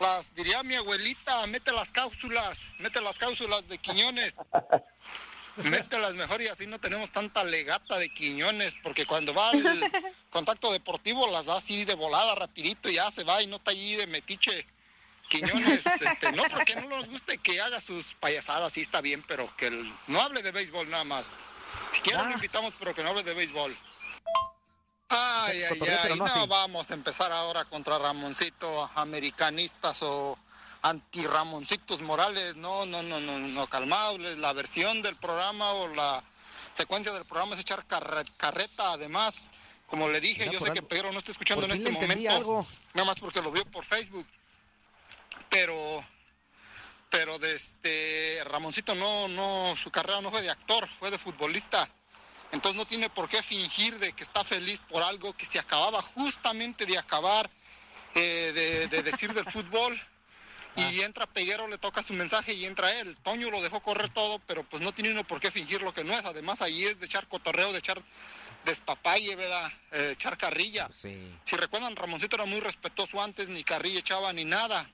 las 0.00 0.34
diría 0.34 0.64
mi 0.64 0.74
abuelita, 0.74 1.46
mete 1.46 1.70
las 1.70 1.92
cápsulas, 1.92 2.70
mete 2.80 3.00
las 3.02 3.20
cápsulas 3.20 3.68
de 3.68 3.78
Quiñones. 3.78 4.34
Mételas 5.62 6.14
mejor 6.16 6.42
y 6.42 6.48
así 6.48 6.66
no 6.66 6.80
tenemos 6.80 7.10
tanta 7.10 7.44
legata 7.44 7.98
de 7.98 8.08
Quiñones, 8.08 8.74
porque 8.82 9.06
cuando 9.06 9.32
va 9.32 9.50
al 9.50 9.92
contacto 10.30 10.72
deportivo 10.72 11.28
las 11.28 11.46
da 11.46 11.56
así 11.56 11.84
de 11.84 11.94
volada 11.94 12.34
rapidito 12.34 12.88
y 12.88 12.94
ya 12.94 13.12
se 13.12 13.22
va 13.22 13.40
y 13.42 13.46
no 13.46 13.56
está 13.56 13.70
allí 13.70 13.94
de 13.94 14.08
metiche. 14.08 14.66
Quiñones, 15.30 15.86
este, 16.00 16.32
no 16.32 16.42
porque 16.50 16.74
no 16.76 16.88
nos 16.88 17.08
guste 17.08 17.38
que 17.38 17.60
haga 17.60 17.80
sus 17.80 18.14
payasadas, 18.14 18.72
sí 18.72 18.80
está 18.82 19.00
bien, 19.00 19.22
pero 19.26 19.48
que 19.56 19.68
el- 19.68 19.94
no 20.08 20.20
hable 20.20 20.42
de 20.42 20.50
béisbol 20.52 20.90
nada 20.90 21.04
más. 21.04 21.34
Si 21.92 22.00
quiere 22.02 22.22
lo 22.22 22.28
Ah. 22.28 22.32
invitamos, 22.34 22.74
pero 22.78 22.94
que 22.94 23.02
no 23.02 23.10
hable 23.10 23.22
de 23.22 23.32
béisbol. 23.34 23.76
Ay, 25.08 25.62
ay, 25.64 25.80
ay, 26.04 26.18
no 26.18 26.46
vamos 26.46 26.90
a 26.90 26.94
empezar 26.94 27.32
ahora 27.32 27.64
contra 27.64 27.98
Ramoncito, 27.98 28.90
americanistas 28.94 30.02
o 30.02 30.38
anti-Ramoncitos 30.82 32.00
Morales. 32.02 32.54
No, 32.56 32.86
no, 32.86 33.02
no, 33.02 33.18
no, 33.20 33.38
no, 33.40 33.66
calmados. 33.66 34.20
La 34.38 34.52
versión 34.52 35.02
del 35.02 35.16
programa 35.16 35.68
o 35.72 35.88
la 35.94 36.22
secuencia 36.74 37.12
del 37.12 37.24
programa 37.24 37.54
es 37.54 37.60
echar 37.62 37.84
carre- 37.88 38.24
carreta. 38.36 38.92
Además, 38.92 39.50
como 39.88 40.08
le 40.08 40.20
dije, 40.20 40.48
yo 40.52 40.60
sé 40.60 40.70
que 40.70 40.82
Pedro 40.82 41.10
no 41.12 41.18
está 41.18 41.32
escuchando 41.32 41.64
en 41.66 41.72
este 41.72 41.90
momento. 41.90 42.30
algo. 42.30 42.66
Nada 42.94 43.06
más 43.06 43.16
porque 43.18 43.42
lo 43.42 43.50
vio 43.50 43.64
por 43.66 43.84
Facebook. 43.84 44.26
Pero, 45.50 46.04
pero 47.10 47.38
de 47.38 47.54
este, 47.54 48.42
Ramoncito 48.44 48.94
no, 48.94 49.28
no, 49.28 49.76
su 49.76 49.90
carrera 49.90 50.20
no 50.20 50.30
fue 50.30 50.42
de 50.42 50.50
actor, 50.50 50.88
fue 50.98 51.10
de 51.10 51.18
futbolista. 51.18 51.88
Entonces 52.52 52.76
no 52.76 52.86
tiene 52.86 53.10
por 53.10 53.28
qué 53.28 53.42
fingir 53.42 53.98
de 53.98 54.12
que 54.12 54.22
está 54.22 54.42
feliz 54.42 54.80
por 54.88 55.02
algo 55.02 55.32
que 55.34 55.46
se 55.46 55.58
acababa 55.58 56.02
justamente 56.02 56.86
de 56.86 56.98
acabar 56.98 57.48
eh, 58.14 58.52
de, 58.54 58.88
de 58.88 59.02
decir 59.02 59.32
del 59.34 59.44
fútbol. 59.44 60.00
Y 60.76 61.00
entra 61.02 61.26
Peguero, 61.26 61.66
le 61.66 61.78
toca 61.78 62.02
su 62.02 62.14
mensaje 62.14 62.54
y 62.54 62.64
entra 62.64 62.92
él. 63.00 63.16
Toño 63.24 63.50
lo 63.50 63.60
dejó 63.60 63.80
correr 63.82 64.08
todo, 64.08 64.38
pero 64.46 64.62
pues 64.64 64.82
no 64.82 64.92
tiene 64.92 65.10
uno 65.10 65.24
por 65.24 65.40
qué 65.40 65.50
fingir 65.50 65.82
lo 65.82 65.92
que 65.92 66.04
no 66.04 66.12
es. 66.12 66.24
Además 66.24 66.62
ahí 66.62 66.84
es 66.84 67.00
de 67.00 67.06
echar 67.06 67.26
cotorreo, 67.26 67.72
de 67.72 67.78
echar 67.78 68.00
despapalle, 68.64 69.34
¿verdad? 69.36 69.72
Eh, 69.92 70.10
echar 70.12 70.38
carrilla. 70.38 70.88
Sí. 70.94 71.16
Si 71.44 71.56
recuerdan, 71.56 71.96
Ramoncito 71.96 72.36
era 72.36 72.46
muy 72.46 72.60
respetuoso 72.60 73.20
antes, 73.20 73.48
ni 73.48 73.64
carrilla 73.64 73.98
echaba 73.98 74.32
ni 74.32 74.44
nada. 74.44 74.88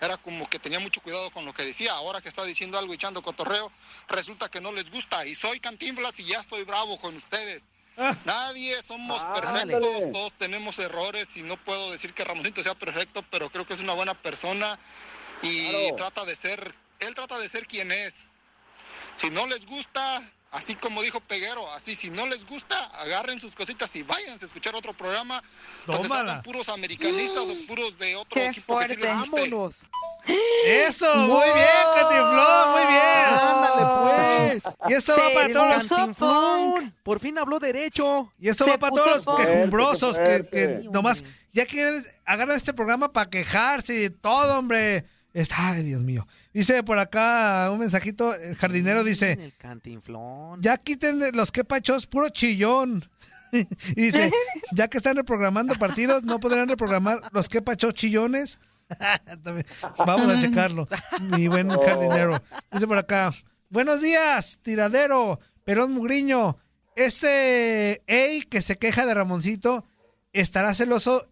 Era 0.00 0.16
como 0.16 0.48
que 0.48 0.58
tenía 0.58 0.80
mucho 0.80 1.00
cuidado 1.02 1.30
con 1.30 1.44
lo 1.44 1.52
que 1.52 1.62
decía. 1.64 1.92
Ahora 1.92 2.20
que 2.20 2.28
está 2.28 2.44
diciendo 2.44 2.78
algo 2.78 2.94
echando 2.94 3.22
cotorreo, 3.22 3.70
resulta 4.08 4.48
que 4.48 4.60
no 4.60 4.72
les 4.72 4.90
gusta. 4.90 5.26
Y 5.26 5.34
soy 5.34 5.60
cantinflas 5.60 6.18
y 6.20 6.24
ya 6.24 6.38
estoy 6.40 6.64
bravo 6.64 6.98
con 7.00 7.14
ustedes. 7.16 7.64
Nadie 8.24 8.82
somos 8.82 9.20
Ah, 9.22 9.32
perfectos, 9.34 9.62
ándale. 9.84 10.06
todos 10.12 10.32
tenemos 10.38 10.78
errores 10.78 11.36
y 11.36 11.42
no 11.42 11.56
puedo 11.58 11.90
decir 11.90 12.14
que 12.14 12.24
Ramoncito 12.24 12.62
sea 12.62 12.74
perfecto, 12.74 13.22
pero 13.30 13.50
creo 13.50 13.66
que 13.66 13.74
es 13.74 13.80
una 13.80 13.92
buena 13.92 14.14
persona 14.14 14.78
y 15.42 15.68
Claro. 15.68 15.96
trata 15.96 16.24
de 16.24 16.34
ser, 16.34 16.74
él 17.00 17.14
trata 17.14 17.38
de 17.38 17.48
ser 17.48 17.66
quien 17.66 17.92
es. 17.92 18.24
Si 19.20 19.28
no 19.30 19.46
les 19.48 19.66
gusta, 19.66 20.22
así 20.50 20.74
como 20.74 21.02
dijo 21.02 21.20
Peguero, 21.20 21.70
así 21.72 21.94
si 21.94 22.10
no 22.10 22.26
les 22.26 22.46
gusta, 22.46 22.76
agarren 23.00 23.38
sus 23.40 23.54
cositas 23.54 23.94
y 23.96 24.02
váyanse 24.02 24.44
a 24.44 24.48
escuchar 24.48 24.74
otro 24.74 24.92
programa 24.92 25.40
donde 25.86 26.02
Tómala. 26.02 26.26
salgan 26.26 26.42
puros 26.42 26.68
americanistas 26.68 27.44
o 27.44 27.66
puros 27.66 27.98
de 27.98 28.16
otro 28.16 28.40
Qué 28.40 28.46
equipo 28.46 28.78
que 28.78 28.88
sí 28.88 28.96
les 28.96 29.06
fuerte. 29.06 29.30
guste. 29.30 29.50
Vámonos. 29.50 29.76
Eso, 30.66 31.14
muy 31.16 31.46
bien, 31.54 31.66
Cantinflón, 31.94 32.70
muy 32.72 32.86
bien. 32.86 33.24
Ándale, 33.26 34.60
pues. 34.60 34.74
Y 34.88 34.94
esto 34.94 35.16
va 35.16 35.32
para 35.32 35.52
todos 35.52 35.90
los. 35.90 36.92
Por 37.02 37.20
fin 37.20 37.38
habló 37.38 37.58
derecho. 37.58 38.32
Y 38.38 38.48
esto 38.48 38.64
Se 38.64 38.70
va 38.70 38.78
para 38.78 38.94
todos 38.94 39.26
los 39.26 39.36
quejumbrosos 39.36 40.18
que, 40.18 40.82
nomás 40.92 41.24
ya 41.52 41.66
quieren 41.66 42.06
agarrar 42.24 42.56
este 42.56 42.72
programa 42.74 43.12
para 43.12 43.30
quejarse 43.30 44.04
y 44.04 44.10
todo, 44.10 44.58
hombre. 44.58 45.06
Está, 45.32 45.70
ay, 45.70 45.84
Dios 45.84 46.02
mío. 46.02 46.26
Dice 46.52 46.82
por 46.82 46.98
acá 46.98 47.70
un 47.72 47.78
mensajito, 47.78 48.34
el 48.34 48.56
jardinero 48.56 49.04
dice, 49.04 49.32
El 49.32 49.54
cantinflón. 49.56 50.60
ya 50.60 50.76
quiten 50.76 51.20
los 51.34 51.52
quepachos, 51.52 52.06
puro 52.06 52.28
chillón. 52.30 53.08
y 53.52 53.66
dice, 53.94 54.30
ya 54.72 54.88
que 54.88 54.98
están 54.98 55.16
reprogramando 55.16 55.74
partidos, 55.76 56.24
¿no 56.24 56.40
podrán 56.40 56.68
reprogramar 56.68 57.20
los 57.32 57.48
quepachos 57.48 57.94
chillones? 57.94 58.58
También, 59.44 59.66
Vamos 60.04 60.28
a 60.28 60.40
checarlo, 60.40 60.88
mi 61.20 61.46
buen 61.46 61.68
jardinero. 61.68 62.42
Dice 62.72 62.88
por 62.88 62.98
acá, 62.98 63.32
buenos 63.68 64.00
días, 64.00 64.58
tiradero, 64.62 65.38
Perón 65.64 65.92
Mugriño. 65.92 66.56
Este 66.96 68.02
Ey 68.08 68.42
que 68.42 68.62
se 68.62 68.78
queja 68.78 69.06
de 69.06 69.14
Ramoncito, 69.14 69.86
¿estará 70.32 70.74
celoso? 70.74 71.28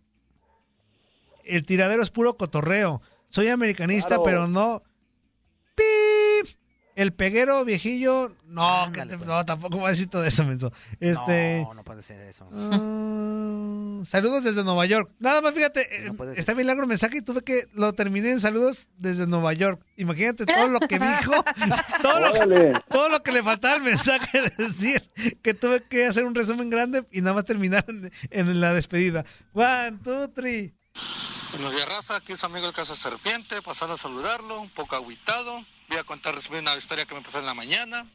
El 1.44 1.66
tiradero 1.66 2.02
es 2.02 2.11
puro 2.11 2.37
cotorreo. 2.37 3.02
Soy 3.28 3.48
americanista, 3.48 4.08
Claro. 4.08 4.22
pero 4.24 4.48
no. 4.48 4.82
¡Pip! 5.74 6.56
El 6.96 7.12
peguero 7.12 7.64
viejillo, 7.64 8.34
no, 8.46 8.82
Ándale, 8.82 9.04
que 9.04 9.10
te- 9.10 9.16
pues. 9.18 9.28
no, 9.28 9.46
tampoco 9.46 9.78
voy 9.78 9.86
a 9.86 9.90
decir 9.90 10.08
todo 10.08 10.24
eso, 10.24 10.44
menso. 10.44 10.72
Este, 10.98 11.60
No, 11.64 11.72
no 11.74 11.84
puede 11.84 12.02
ser 12.02 12.18
eso. 12.22 12.48
ah, 12.52 14.00
saludos 14.04 14.42
desde 14.42 14.64
Nueva 14.64 14.84
York. 14.86 15.08
Nada 15.20 15.40
más, 15.40 15.54
fíjate, 15.54 16.10
No 16.12 16.24
está 16.32 16.54
bien 16.54 16.66
largo 16.66 16.82
el 16.82 16.88
mensaje 16.88 17.18
y 17.18 17.22
tuve 17.22 17.42
que 17.42 17.68
lo 17.72 17.92
terminé 17.92 18.32
en 18.32 18.40
saludos 18.40 18.88
desde 18.96 19.28
Nueva 19.28 19.52
York. 19.52 19.80
Imagínate 19.96 20.44
todo 20.44 20.66
lo 20.66 20.80
que 20.80 20.98
dijo, 20.98 21.32
todo 22.02 22.18
lo, 22.18 22.30
Órale. 22.32 22.72
todo 22.90 23.08
lo 23.10 23.22
que 23.22 23.30
le 23.30 23.44
faltaba 23.44 23.74
al 23.74 23.82
mensaje 23.82 24.40
de 24.42 24.50
decir 24.64 25.08
que 25.40 25.54
tuve 25.54 25.84
que 25.84 26.06
hacer 26.06 26.24
un 26.24 26.34
resumen 26.34 26.68
grande 26.68 27.04
y 27.12 27.20
nada 27.20 27.34
más 27.34 27.44
terminar 27.44 27.84
en, 27.86 28.10
en 28.30 28.60
la 28.60 28.74
despedida. 28.74 29.24
One, 29.52 29.98
two, 30.02 30.30
three. 30.30 30.74
Buenos 31.52 31.72
días, 31.72 31.88
raza. 31.88 32.16
Aquí 32.16 32.32
es 32.34 32.44
amigo 32.44 32.66
el 32.66 32.74
Caso 32.74 32.94
Serpiente, 32.94 33.62
pasando 33.62 33.94
a 33.94 33.98
saludarlo, 33.98 34.61
un 34.61 34.68
poco 34.70 34.96
agüitado. 34.96 35.64
Voy 35.88 35.96
a 35.96 36.04
contar 36.04 36.38
una 36.50 36.76
historia 36.76 37.06
que 37.06 37.14
me 37.14 37.22
pasó 37.22 37.38
en 37.38 37.46
la 37.46 37.54
mañana. 37.54 38.06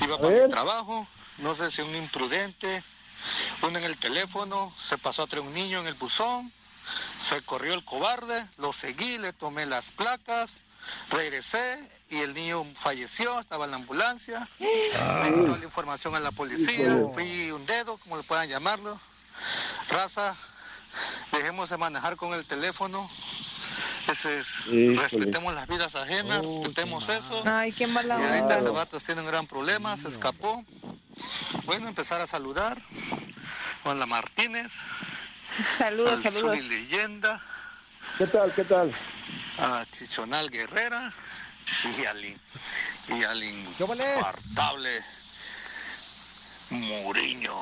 Iba 0.00 0.16
para 0.16 0.44
mi 0.44 0.48
trabajo, 0.48 1.06
no 1.38 1.56
sé 1.56 1.70
si 1.72 1.82
un 1.82 1.94
imprudente, 1.96 2.82
uno 3.62 3.78
en 3.78 3.84
el 3.84 3.96
teléfono, 3.96 4.72
se 4.78 4.96
pasó 4.98 5.24
a 5.24 5.26
traer 5.26 5.44
un 5.44 5.52
niño 5.54 5.80
en 5.80 5.88
el 5.88 5.94
buzón, 5.94 6.50
se 7.20 7.42
corrió 7.42 7.74
el 7.74 7.84
cobarde, 7.84 8.46
lo 8.58 8.72
seguí, 8.72 9.18
le 9.18 9.32
tomé 9.32 9.66
las 9.66 9.90
placas, 9.90 10.60
regresé 11.10 11.90
y 12.10 12.18
el 12.18 12.32
niño 12.34 12.64
falleció, 12.76 13.40
estaba 13.40 13.64
en 13.64 13.72
la 13.72 13.78
ambulancia. 13.78 14.46
Me 14.60 15.32
di 15.32 15.44
toda 15.44 15.58
la 15.58 15.64
información 15.64 16.14
a 16.14 16.20
la 16.20 16.30
policía, 16.30 16.94
fui 17.12 17.50
un 17.50 17.66
dedo, 17.66 17.96
como 17.98 18.16
le 18.16 18.22
puedan 18.22 18.48
llamarlo. 18.48 18.96
Raza, 19.90 20.34
dejemos 21.36 21.70
de 21.70 21.76
manejar 21.76 22.16
con 22.16 22.32
el 22.34 22.44
teléfono. 22.44 23.08
Ese 24.08 24.38
es, 24.38 24.66
Híjole. 24.68 25.02
respetemos 25.02 25.52
las 25.54 25.66
vidas 25.66 25.94
ajenas, 25.96 26.42
respetemos 26.42 27.08
eso. 27.08 27.42
Ay, 27.44 27.72
qué 27.72 27.86
mala 27.88 28.18
Y 28.20 28.22
ahorita 28.22 28.56
ese 28.58 28.70
vato 28.70 28.98
tiene 29.00 29.20
un 29.20 29.26
gran 29.26 29.46
problema, 29.46 29.96
se 29.96 30.08
escapó. 30.08 30.64
Bueno, 31.64 31.88
empezar 31.88 32.20
a 32.20 32.26
saludar. 32.26 32.78
Juan 33.82 33.98
La 33.98 34.06
Martínez, 34.06 34.72
Saludos, 35.78 36.24
al 36.26 36.32
saludos. 36.32 36.60
Zuli 36.60 36.68
Leyenda, 36.68 37.40
¿Qué 38.18 38.26
tal? 38.26 38.52
¿Qué 38.52 38.64
tal? 38.64 38.92
a 39.58 39.84
Chichonal 39.90 40.50
Guerrera 40.50 41.12
y 41.98 42.04
al, 42.04 42.24
y 42.24 43.24
al 43.24 43.42
infartable 43.44 45.00
Muriño. 46.70 47.54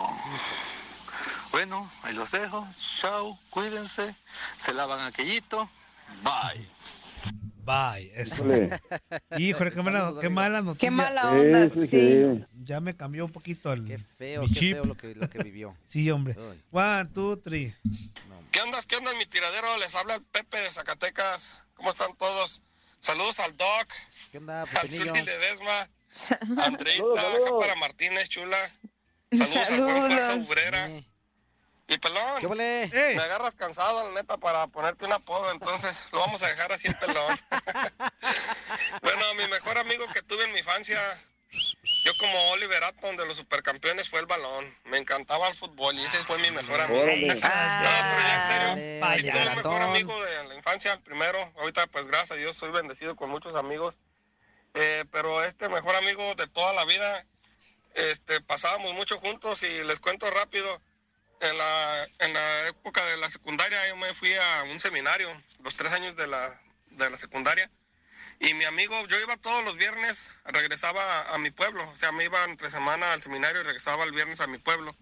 Bueno, 1.53 1.91
ahí 2.05 2.15
los 2.15 2.31
dejo. 2.33 2.67
Chao, 3.05 3.39
cuídense. 3.51 4.15
Se 4.57 4.73
lavan 4.73 4.99
aquellito. 5.07 5.69
Bye. 6.23 6.67
Bye. 7.67 8.11
Eso. 8.15 8.45
Híjole. 9.37 9.71
Qué 9.75 9.83
mala, 9.83 10.15
qué 10.23 10.29
mala 10.31 10.63
noticia. 10.63 10.89
Qué 10.89 10.91
mala 10.91 11.31
onda, 11.33 11.69
Sí. 11.69 12.47
Ya 12.65 12.81
me 12.81 12.97
cambió 12.97 13.27
un 13.27 13.33
poquito 13.33 13.71
el 13.75 13.87
Qué 13.87 13.99
feo, 13.99 14.43
mi 14.45 14.49
qué 14.49 14.55
chip. 14.55 14.73
feo 14.73 14.85
lo 14.87 14.97
que, 14.97 15.15
lo 15.15 15.29
que 15.29 15.39
vivió. 15.43 15.77
Sí, 15.87 16.11
hombre. 16.11 16.35
Uy. 16.39 16.63
One, 16.73 17.05
two, 17.13 17.37
three. 17.41 17.75
¿Qué 18.51 18.63
onda? 18.63 18.79
¿Qué 18.89 18.97
onda, 18.97 19.13
mi 19.17 19.27
tiradero? 19.27 19.67
Les 19.81 19.95
habla 19.97 20.15
el 20.15 20.23
Pepe 20.23 20.59
de 20.59 20.71
Zacatecas. 20.73 21.67
¿Cómo 21.75 21.91
están 21.91 22.17
todos? 22.17 22.63
Saludos 23.01 23.39
al 23.41 23.55
Doc, 23.59 23.87
¿Qué 24.33 24.39
onda, 24.39 24.63
al? 24.63 24.89
Zuli 24.91 25.11
Ledesma, 25.11 25.91
a 26.63 26.67
Andreita, 26.69 27.01
Saludos, 27.03 27.21
saludos. 27.21 27.53
para 27.61 27.77
Martínez, 27.77 28.31
chula. 28.31 28.57
Saludos, 29.31 29.71
al 29.71 29.81
buen 29.83 29.97
Fuerza 30.01 30.27
Saludos. 30.29 30.49
Obrera. 30.49 30.87
Sí. 30.87 31.07
Y 31.87 31.99
pelón, 31.99 32.41
¿Qué 32.41 32.47
vale? 32.47 32.85
¡Ey! 32.85 33.15
me 33.15 33.23
agarras 33.23 33.55
cansado, 33.55 34.09
la 34.09 34.15
neta, 34.21 34.39
para 34.39 34.67
ponerte 34.69 35.05
un 35.05 35.13
apodo, 35.13 35.53
entonces 35.53 36.09
lo 36.13 36.21
vamos 36.21 36.43
a 36.43 36.49
dejar 36.49 36.73
así 36.73 36.89
el 36.89 36.97
pelón. 36.97 37.41
bueno, 39.03 39.35
mi 39.37 39.47
mejor 39.49 39.77
amigo 39.77 40.07
que 40.15 40.23
tuve 40.23 40.45
en 40.45 40.53
mi 40.53 40.61
infancia, 40.61 40.99
yo 42.05 42.13
como 42.19 42.51
Oliver 42.53 42.83
Atom 42.85 43.17
de 43.17 43.27
los 43.27 43.37
supercampeones 43.37 44.09
fue 44.09 44.21
el 44.21 44.27
balón. 44.27 44.75
Me 44.87 44.99
encantaba 44.99 45.49
el 45.49 45.57
fútbol 45.57 45.95
y 45.99 46.05
ese 46.05 46.19
fue 46.25 46.39
mi 46.39 46.51
mejor 46.51 46.81
amigo. 46.81 47.05
No, 47.05 47.13
pero 47.13 47.41
ya 47.41 48.35
en 48.37 48.51
serio, 48.51 48.75
Sí, 48.75 49.01
Vaya, 49.01 49.33
tuve 49.33 49.49
un 49.49 49.57
mejor 49.57 49.83
amigo 49.83 50.25
de 50.25 50.45
la 50.45 50.55
infancia, 50.55 50.93
el 50.95 51.01
primero. 51.01 51.53
Ahorita, 51.59 51.87
pues 51.89 52.07
gracias 52.09 52.33
a 52.33 52.35
Dios, 52.37 52.57
soy 52.57 52.71
bendecido 52.71 53.15
con 53.15 53.31
muchos 53.31 53.55
amigos. 53.55 53.97
Eh, 54.75 55.05
pero 55.13 55.45
este 55.45 55.69
mejor 55.69 55.95
amigo 55.97 56.35
de 56.35 56.49
toda 56.49 56.73
la 56.75 56.85
vida, 56.85 57.27
este, 57.95 58.41
pasábamos 58.41 58.93
mucho 58.95 59.19
juntos 59.19 59.63
y 59.63 59.85
les 59.85 60.01
cuento 60.01 60.29
rápido. 60.31 60.81
En 61.41 61.59
la, 61.59 62.09
en 62.21 62.33
la 62.33 62.69
época 62.69 63.05
de 63.05 63.17
la 63.19 63.29
secundaria, 63.29 63.89
yo 63.89 63.97
me 63.97 64.15
fui 64.15 64.33
a 64.33 64.63
un 64.65 64.81
seminario, 64.81 65.29
los 65.63 65.77
tres 65.77 65.93
años 65.93 66.17
de 66.17 66.27
la, 66.27 66.61
de 66.91 67.11
la 67.11 67.19
secundaria. 67.19 67.71
Y 68.41 68.55
mi 68.55 68.65
amigo, 68.65 69.07
yo 69.07 69.21
iba 69.21 69.37
todos 69.37 69.65
los 69.65 69.77
viernes, 69.77 70.31
regresaba 70.45 71.03
a, 71.03 71.35
a 71.35 71.39
mi 71.39 71.51
pueblo. 71.51 71.89
O 71.91 71.97
sea, 71.97 72.13
me 72.13 72.25
iba 72.25 72.43
entre 72.45 72.71
semana 72.71 73.13
al 73.13 73.23
seminario 73.23 73.61
y 73.61 73.65
regresaba 73.65 74.05
el 74.05 74.13
viernes 74.13 74.41
a 74.41 74.47
mi 74.47 74.59
pueblo. 74.59 74.95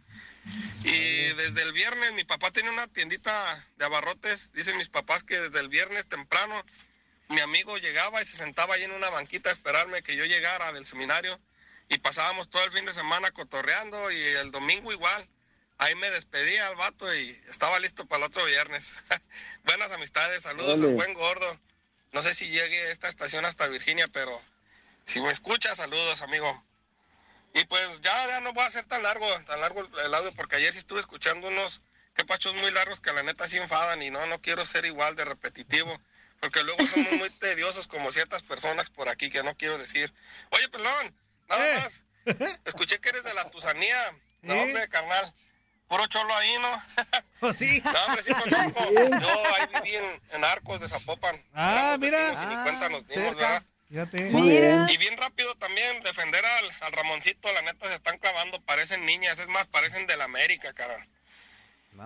Y 0.84 1.32
desde 1.34 1.62
el 1.62 1.72
viernes, 1.72 2.12
mi 2.14 2.24
papá 2.24 2.50
tenía 2.50 2.72
una 2.72 2.86
tiendita 2.88 3.32
de 3.76 3.84
abarrotes. 3.84 4.52
Dicen 4.52 4.76
mis 4.76 4.88
papás 4.88 5.22
que 5.24 5.38
desde 5.38 5.60
el 5.60 5.68
viernes 5.68 6.08
temprano, 6.08 6.60
mi 7.28 7.40
amigo 7.40 7.78
llegaba 7.78 8.20
y 8.20 8.26
se 8.26 8.36
sentaba 8.36 8.74
ahí 8.74 8.82
en 8.82 8.92
una 8.92 9.10
banquita 9.10 9.50
a 9.50 9.52
esperarme 9.52 10.02
que 10.02 10.16
yo 10.16 10.24
llegara 10.24 10.72
del 10.72 10.84
seminario. 10.84 11.38
Y 11.88 11.98
pasábamos 11.98 12.50
todo 12.50 12.64
el 12.64 12.72
fin 12.72 12.84
de 12.84 12.92
semana 12.92 13.30
cotorreando 13.30 14.10
y 14.10 14.20
el 14.20 14.50
domingo 14.50 14.92
igual. 14.92 15.28
Ahí 15.82 15.96
me 15.96 16.08
despedía 16.10 16.68
al 16.68 16.76
vato 16.76 17.12
y 17.12 17.28
estaba 17.48 17.76
listo 17.80 18.06
para 18.06 18.18
el 18.18 18.24
otro 18.30 18.44
viernes. 18.44 19.02
Buenas 19.64 19.90
amistades, 19.90 20.44
saludos 20.44 20.80
al 20.80 20.94
buen 20.94 21.12
gordo. 21.12 21.60
No 22.12 22.22
sé 22.22 22.32
si 22.36 22.48
llegue 22.48 22.92
esta 22.92 23.08
estación 23.08 23.44
hasta 23.46 23.66
Virginia, 23.66 24.06
pero 24.12 24.40
si 25.04 25.20
me 25.20 25.32
escucha, 25.32 25.74
saludos, 25.74 26.22
amigo. 26.22 26.64
Y 27.54 27.64
pues 27.64 28.00
ya, 28.00 28.12
ya 28.28 28.40
no 28.42 28.52
voy 28.52 28.62
a 28.62 28.68
hacer 28.68 28.84
tan 28.86 29.02
largo, 29.02 29.26
tan 29.44 29.60
largo 29.60 29.80
el- 30.04 30.14
audio, 30.14 30.32
porque 30.34 30.54
ayer 30.54 30.72
sí 30.72 30.78
estuve 30.78 31.00
escuchando 31.00 31.48
unos 31.48 31.82
quepachos 32.14 32.54
muy 32.54 32.70
largos 32.70 33.00
que 33.00 33.12
la 33.12 33.24
neta 33.24 33.48
sí 33.48 33.58
enfadan 33.58 34.00
y 34.04 34.10
no, 34.10 34.24
no 34.26 34.40
quiero 34.40 34.64
ser 34.64 34.84
igual 34.84 35.16
de 35.16 35.24
repetitivo, 35.24 36.00
porque 36.38 36.62
luego 36.62 36.86
somos 36.86 37.10
muy 37.14 37.30
tediosos 37.40 37.88
como 37.88 38.12
ciertas 38.12 38.42
personas 38.44 38.88
por 38.88 39.08
aquí 39.08 39.30
que 39.30 39.42
no 39.42 39.56
quiero 39.56 39.78
decir. 39.78 40.14
Oye, 40.50 40.68
pelón, 40.68 41.16
nada 41.48 41.66
Eh. 41.66 41.74
más. 41.74 42.04
Escuché 42.66 43.00
que 43.00 43.08
eres 43.08 43.24
de 43.24 43.34
la 43.34 43.50
Tusanía. 43.50 43.98
No, 44.42 44.54
hombre, 44.62 44.86
carnal. 44.88 45.34
Puro 45.92 46.06
cholo 46.06 46.34
ahí, 46.34 46.56
¿no? 46.58 46.82
Oh, 47.44 47.52
sí. 47.52 47.82
No, 47.84 47.90
hombre, 48.06 48.22
sí 48.22 48.32
conozco. 48.32 48.92
Yo 48.94 49.54
ahí 49.56 49.66
viví 49.74 49.96
en, 49.96 50.22
en 50.30 50.44
Arcos 50.44 50.80
de 50.80 50.88
Zapopan. 50.88 51.44
Ah, 51.52 51.96
Éramos 51.96 51.98
mira. 51.98 52.30
vecinos 52.30 52.42
y 52.52 52.56
ni 52.56 52.62
cuenta 52.62 52.88
nos 52.88 53.06
dimos. 53.08 53.36
Fíjate. 53.90 54.22
Bien. 54.30 54.86
Y 54.88 54.96
bien 54.96 55.18
rápido 55.18 55.54
también 55.56 56.00
defender 56.02 56.42
al, 56.46 56.70
al 56.82 56.92
Ramoncito, 56.92 57.52
la 57.52 57.60
neta 57.62 57.88
se 57.88 57.94
están 57.94 58.16
clavando, 58.18 58.58
parecen 58.62 59.04
niñas, 59.04 59.38
es 59.38 59.48
más, 59.48 59.66
parecen 59.66 60.06
del 60.06 60.22
América, 60.22 60.72
cara. 60.72 61.06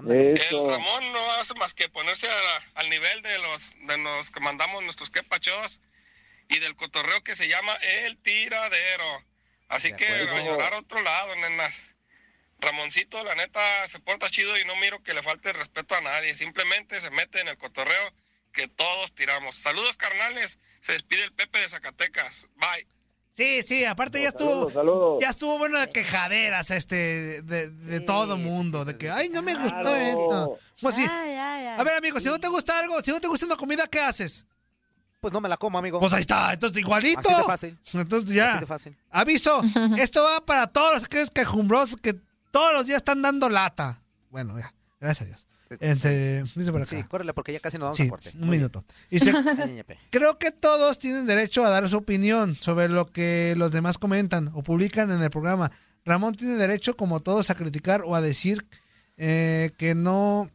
El. 0.09 0.37
Ramón 0.69 1.13
no 1.13 1.33
hace 1.35 1.55
más 1.55 1.75
que 1.75 1.89
ponerse 1.89 2.29
a- 2.29 2.63
al 2.81 2.91
nivel 2.91 3.23
de 3.23 3.39
los, 3.39 3.77
de 3.87 3.99
los 3.99 4.31
que 4.33 4.41
mandamos 4.41 4.83
nuestros 4.83 5.11
quepachos 5.11 5.81
y 6.49 6.59
del 6.59 6.75
cotorreo 6.75 7.23
que 7.23 7.37
se 7.37 7.47
llama 7.47 7.73
El 8.05 8.19
Tiradero. 8.19 9.23
Así 9.69 9.91
De 9.93 9.97
que 9.97 10.07
acuerdo. 10.07 10.35
a 10.37 10.41
llorar 10.41 10.75
a 10.75 10.79
otro 10.79 11.01
lado, 11.03 11.37
nenas. 11.37 11.95
Ramoncito, 12.59 13.23
la 13.25 13.35
neta, 13.35 13.61
se 13.89 13.99
porta 14.01 14.31
chido 14.31 14.59
y 14.59 14.65
no 14.65 14.77
miro 14.77 15.03
que 15.03 15.13
le 15.15 15.23
falte 15.23 15.51
el 15.51 15.57
respeto 15.57 15.95
a 15.95 16.01
nadie. 16.01 16.35
Simplemente 16.35 16.99
se 17.01 17.11
mete 17.11 17.41
en 17.41 17.49
el 17.49 17.59
cotorreo 17.59 18.13
que 18.53 18.67
todos 18.69 19.15
tiramos. 19.15 19.57
Saludos, 19.57 19.97
carnales. 19.97 20.59
Se 20.81 20.93
despide 20.93 21.25
el 21.25 21.33
Pepe 21.33 21.59
de 21.61 21.69
Zacatecas. 21.69 22.49
Bye. 22.57 22.87
Sí, 23.33 23.63
sí, 23.63 23.85
aparte 23.85 24.23
ya 24.23 24.29
estuvo, 24.29 24.49
Saludos, 24.71 24.73
saludos. 24.73 25.19
ya 25.23 25.29
estuvo 25.29 25.59
bueno 25.59 25.79
de 25.79 25.91
quejaderas 25.91 26.71
este 26.71 27.43
de, 27.43 27.69
de 27.69 27.99
Sí, 27.99 28.07
todo 28.07 28.39
mundo, 28.39 28.87
de 28.87 28.97
que 28.97 29.11
ay 29.11 29.29
no 29.29 29.43
me 29.43 29.53
gustó 29.55 29.69
Claro. 29.83 29.95
esto. 29.97 30.59
Pues 30.81 30.95
sí. 30.95 31.03
Ay, 31.03 31.33
ay, 31.33 31.67
ay. 31.67 31.79
A 31.79 31.85
ver, 31.85 31.97
amigo, 31.97 32.19
si 32.19 32.29
no 32.31 32.41
te 32.41 32.49
gusta 32.49 32.79
algo, 32.79 32.99
si 33.03 33.11
no 33.11 33.21
te 33.21 33.27
gusta 33.29 33.45
una 33.45 33.57
comida, 33.57 33.87
¿qué 33.89 34.01
haces? 34.01 34.47
Pues 35.21 35.35
no 35.35 35.43
me 35.43 35.51
la 35.51 35.59
como, 35.59 35.77
amigo. 35.77 36.01
Pues 36.01 36.15
ahí 36.15 36.23
está, 36.23 36.55
entonces 36.55 36.79
igualito. 36.79 37.29
Así 37.29 37.37
de 37.37 37.45
fácil. 37.45 37.79
Entonces 38.01 38.31
Así 38.31 38.37
ya. 38.39 38.59
de 38.61 38.67
fácil. 38.67 38.97
Aviso, 39.11 39.61
esto 39.99 40.23
va 40.23 40.43
para 40.47 40.67
todos 40.67 41.05
aquellos 41.05 41.31
quejumbrosos 41.31 41.99
que 42.01 42.15
todos 42.57 42.73
los 42.73 42.87
días 42.87 42.97
están 42.99 43.21
dando 43.21 43.51
lata. 43.51 44.01
Bueno, 44.31 44.59
ya, 44.59 44.73
gracias 44.99 45.23
a 45.23 45.25
Dios. 45.27 45.49
Este, 45.81 46.43
dice 46.55 46.73
por 46.73 46.81
acá. 46.81 46.97
Sí, 46.97 47.03
córrele 47.05 47.35
porque 47.35 47.53
ya 47.53 47.61
casi 47.61 47.77
nos 47.77 47.87
vamos 47.87 47.97
Sí, 47.99 48.05
a 48.05 48.09
corte. 48.09 48.33
un 48.41 48.49
minuto. 48.49 48.85
Dice, 49.11 49.31
Ay, 49.63 49.73
ñepe. 49.75 49.99
Creo 50.11 50.39
que 50.39 50.53
todos 50.53 50.99
tienen 50.99 51.27
derecho 51.27 51.65
a 51.65 51.69
dar 51.71 51.87
su 51.89 51.99
opinión 51.99 52.55
sobre 52.55 52.89
lo 52.89 53.05
que 53.07 53.55
los 53.59 53.73
demás 53.73 53.99
comentan 53.99 54.51
o 54.55 54.63
publican 54.63 55.11
en 55.11 55.23
el 55.23 55.29
programa. 55.29 55.71
Ramón 56.07 56.35
tiene 56.35 56.55
derecho, 56.55 56.97
como 56.97 57.21
todos, 57.21 57.51
a 57.51 57.57
criticar 57.57 58.03
o 58.07 58.15
a 58.15 58.21
decir 58.23 58.67
eh, 59.19 59.73
que 59.77 59.95
no, 59.95 60.49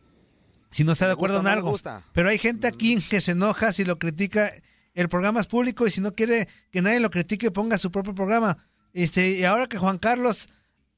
si 0.72 0.84
no 0.84 0.94
está 0.94 1.06
de 1.06 1.14
acuerdo 1.14 1.38
gusta 1.40 1.52
en 1.52 1.58
algo. 1.58 1.78
Pero 2.14 2.30
hay 2.30 2.40
gente 2.40 2.68
aquí 2.68 2.98
que 3.00 3.22
se 3.22 3.34
enoja 3.34 3.74
si 3.74 3.86
lo 3.86 4.00
critica. 4.00 4.52
El 4.96 5.08
programa 5.08 5.40
es 5.40 5.48
público 5.48 5.86
y 5.86 5.92
si 5.92 6.02
no 6.02 6.16
quiere 6.16 6.48
que 6.72 6.82
nadie 6.82 7.00
lo 7.00 7.12
critique, 7.12 7.52
ponga 7.52 7.78
su 7.78 7.92
propio 7.92 8.16
programa. 8.16 8.58
Este, 8.92 9.30
y 9.30 9.44
ahora 9.44 9.68
que 9.68 9.78
Juan 9.78 10.00
Carlos 10.00 10.50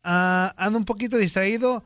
ah, 0.03 0.53
anda 0.57 0.77
un 0.79 0.85
poquito 0.85 1.17
distraído, 1.17 1.83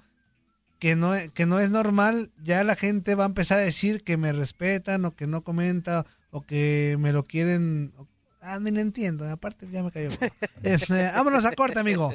que 0.80 0.95
no, 0.95 1.13
que 1.34 1.45
no 1.45 1.60
es 1.60 1.69
normal, 1.69 2.32
ya 2.43 2.63
la 2.63 2.75
gente 2.75 3.15
va 3.15 3.23
a 3.23 3.27
empezar 3.27 3.58
a 3.58 3.62
decir 3.62 4.03
que 4.03 4.17
me 4.17 4.32
respetan 4.34 5.06
o 5.06 5.15
que 5.15 5.25
no 5.27 5.41
comenta 5.43 6.06
o 6.32 6.41
que 6.41 6.97
me 6.99 7.12
lo 7.12 7.23
quieren. 7.23 7.91
o- 7.97 8.08
Ah, 8.41 8.60
ni 8.60 8.71
le 8.71 8.82
entiendo, 8.82 9.27
aparte 9.30 9.67
ya 9.71 9.84
me 9.84 9.91
cayó. 9.91 10.10
Este, 10.63 11.12
vámonos 11.12 11.45
a 11.45 11.51
corte, 11.53 11.80
amigo. 11.80 12.13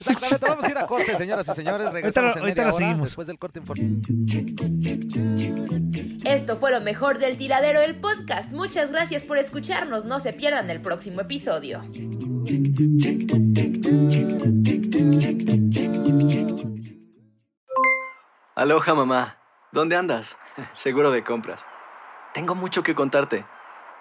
Exactamente, 0.00 0.46
vamos 0.48 0.64
a 0.64 0.70
ir 0.70 0.78
a 0.78 0.86
corte, 0.86 1.16
señoras 1.16 1.48
y 1.48 1.52
señores. 1.52 1.92
Regresamos 1.92 2.30
lo- 2.30 2.36
en 2.36 2.42
ahorita 2.42 2.64
media 2.64 2.74
hora. 2.92 3.02
Después 3.02 3.26
del 3.26 3.38
corte. 3.38 3.62
Esto 6.24 6.56
fue 6.56 6.70
lo 6.70 6.80
mejor 6.80 7.18
del 7.18 7.36
tiradero 7.36 7.80
del 7.80 7.96
podcast. 8.00 8.50
Muchas 8.50 8.90
gracias 8.90 9.24
por 9.24 9.38
escucharnos. 9.38 10.04
No 10.04 10.20
se 10.20 10.32
pierdan 10.32 10.70
el 10.70 10.80
próximo 10.80 11.20
episodio. 11.20 11.82
Aloha 18.56 18.94
mamá, 18.94 19.38
¿dónde 19.72 19.96
andas? 19.96 20.36
Seguro 20.72 21.10
de 21.10 21.24
compras. 21.24 21.64
Tengo 22.32 22.54
mucho 22.54 22.82
que 22.82 22.94
contarte. 22.94 23.44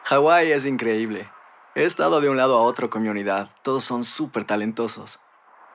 Hawái 0.06 0.52
es 0.52 0.66
increíble. 0.66 1.30
He 1.76 1.84
estado 1.86 2.22
de 2.22 2.30
un 2.30 2.38
lado 2.38 2.58
a 2.58 2.62
otro 2.62 2.90
con 2.90 3.02
mi 3.04 3.10
unidad. 3.10 3.50
Todos 3.64 3.84
son 3.84 4.04
súper 4.04 4.44
talentosos. 4.44 5.20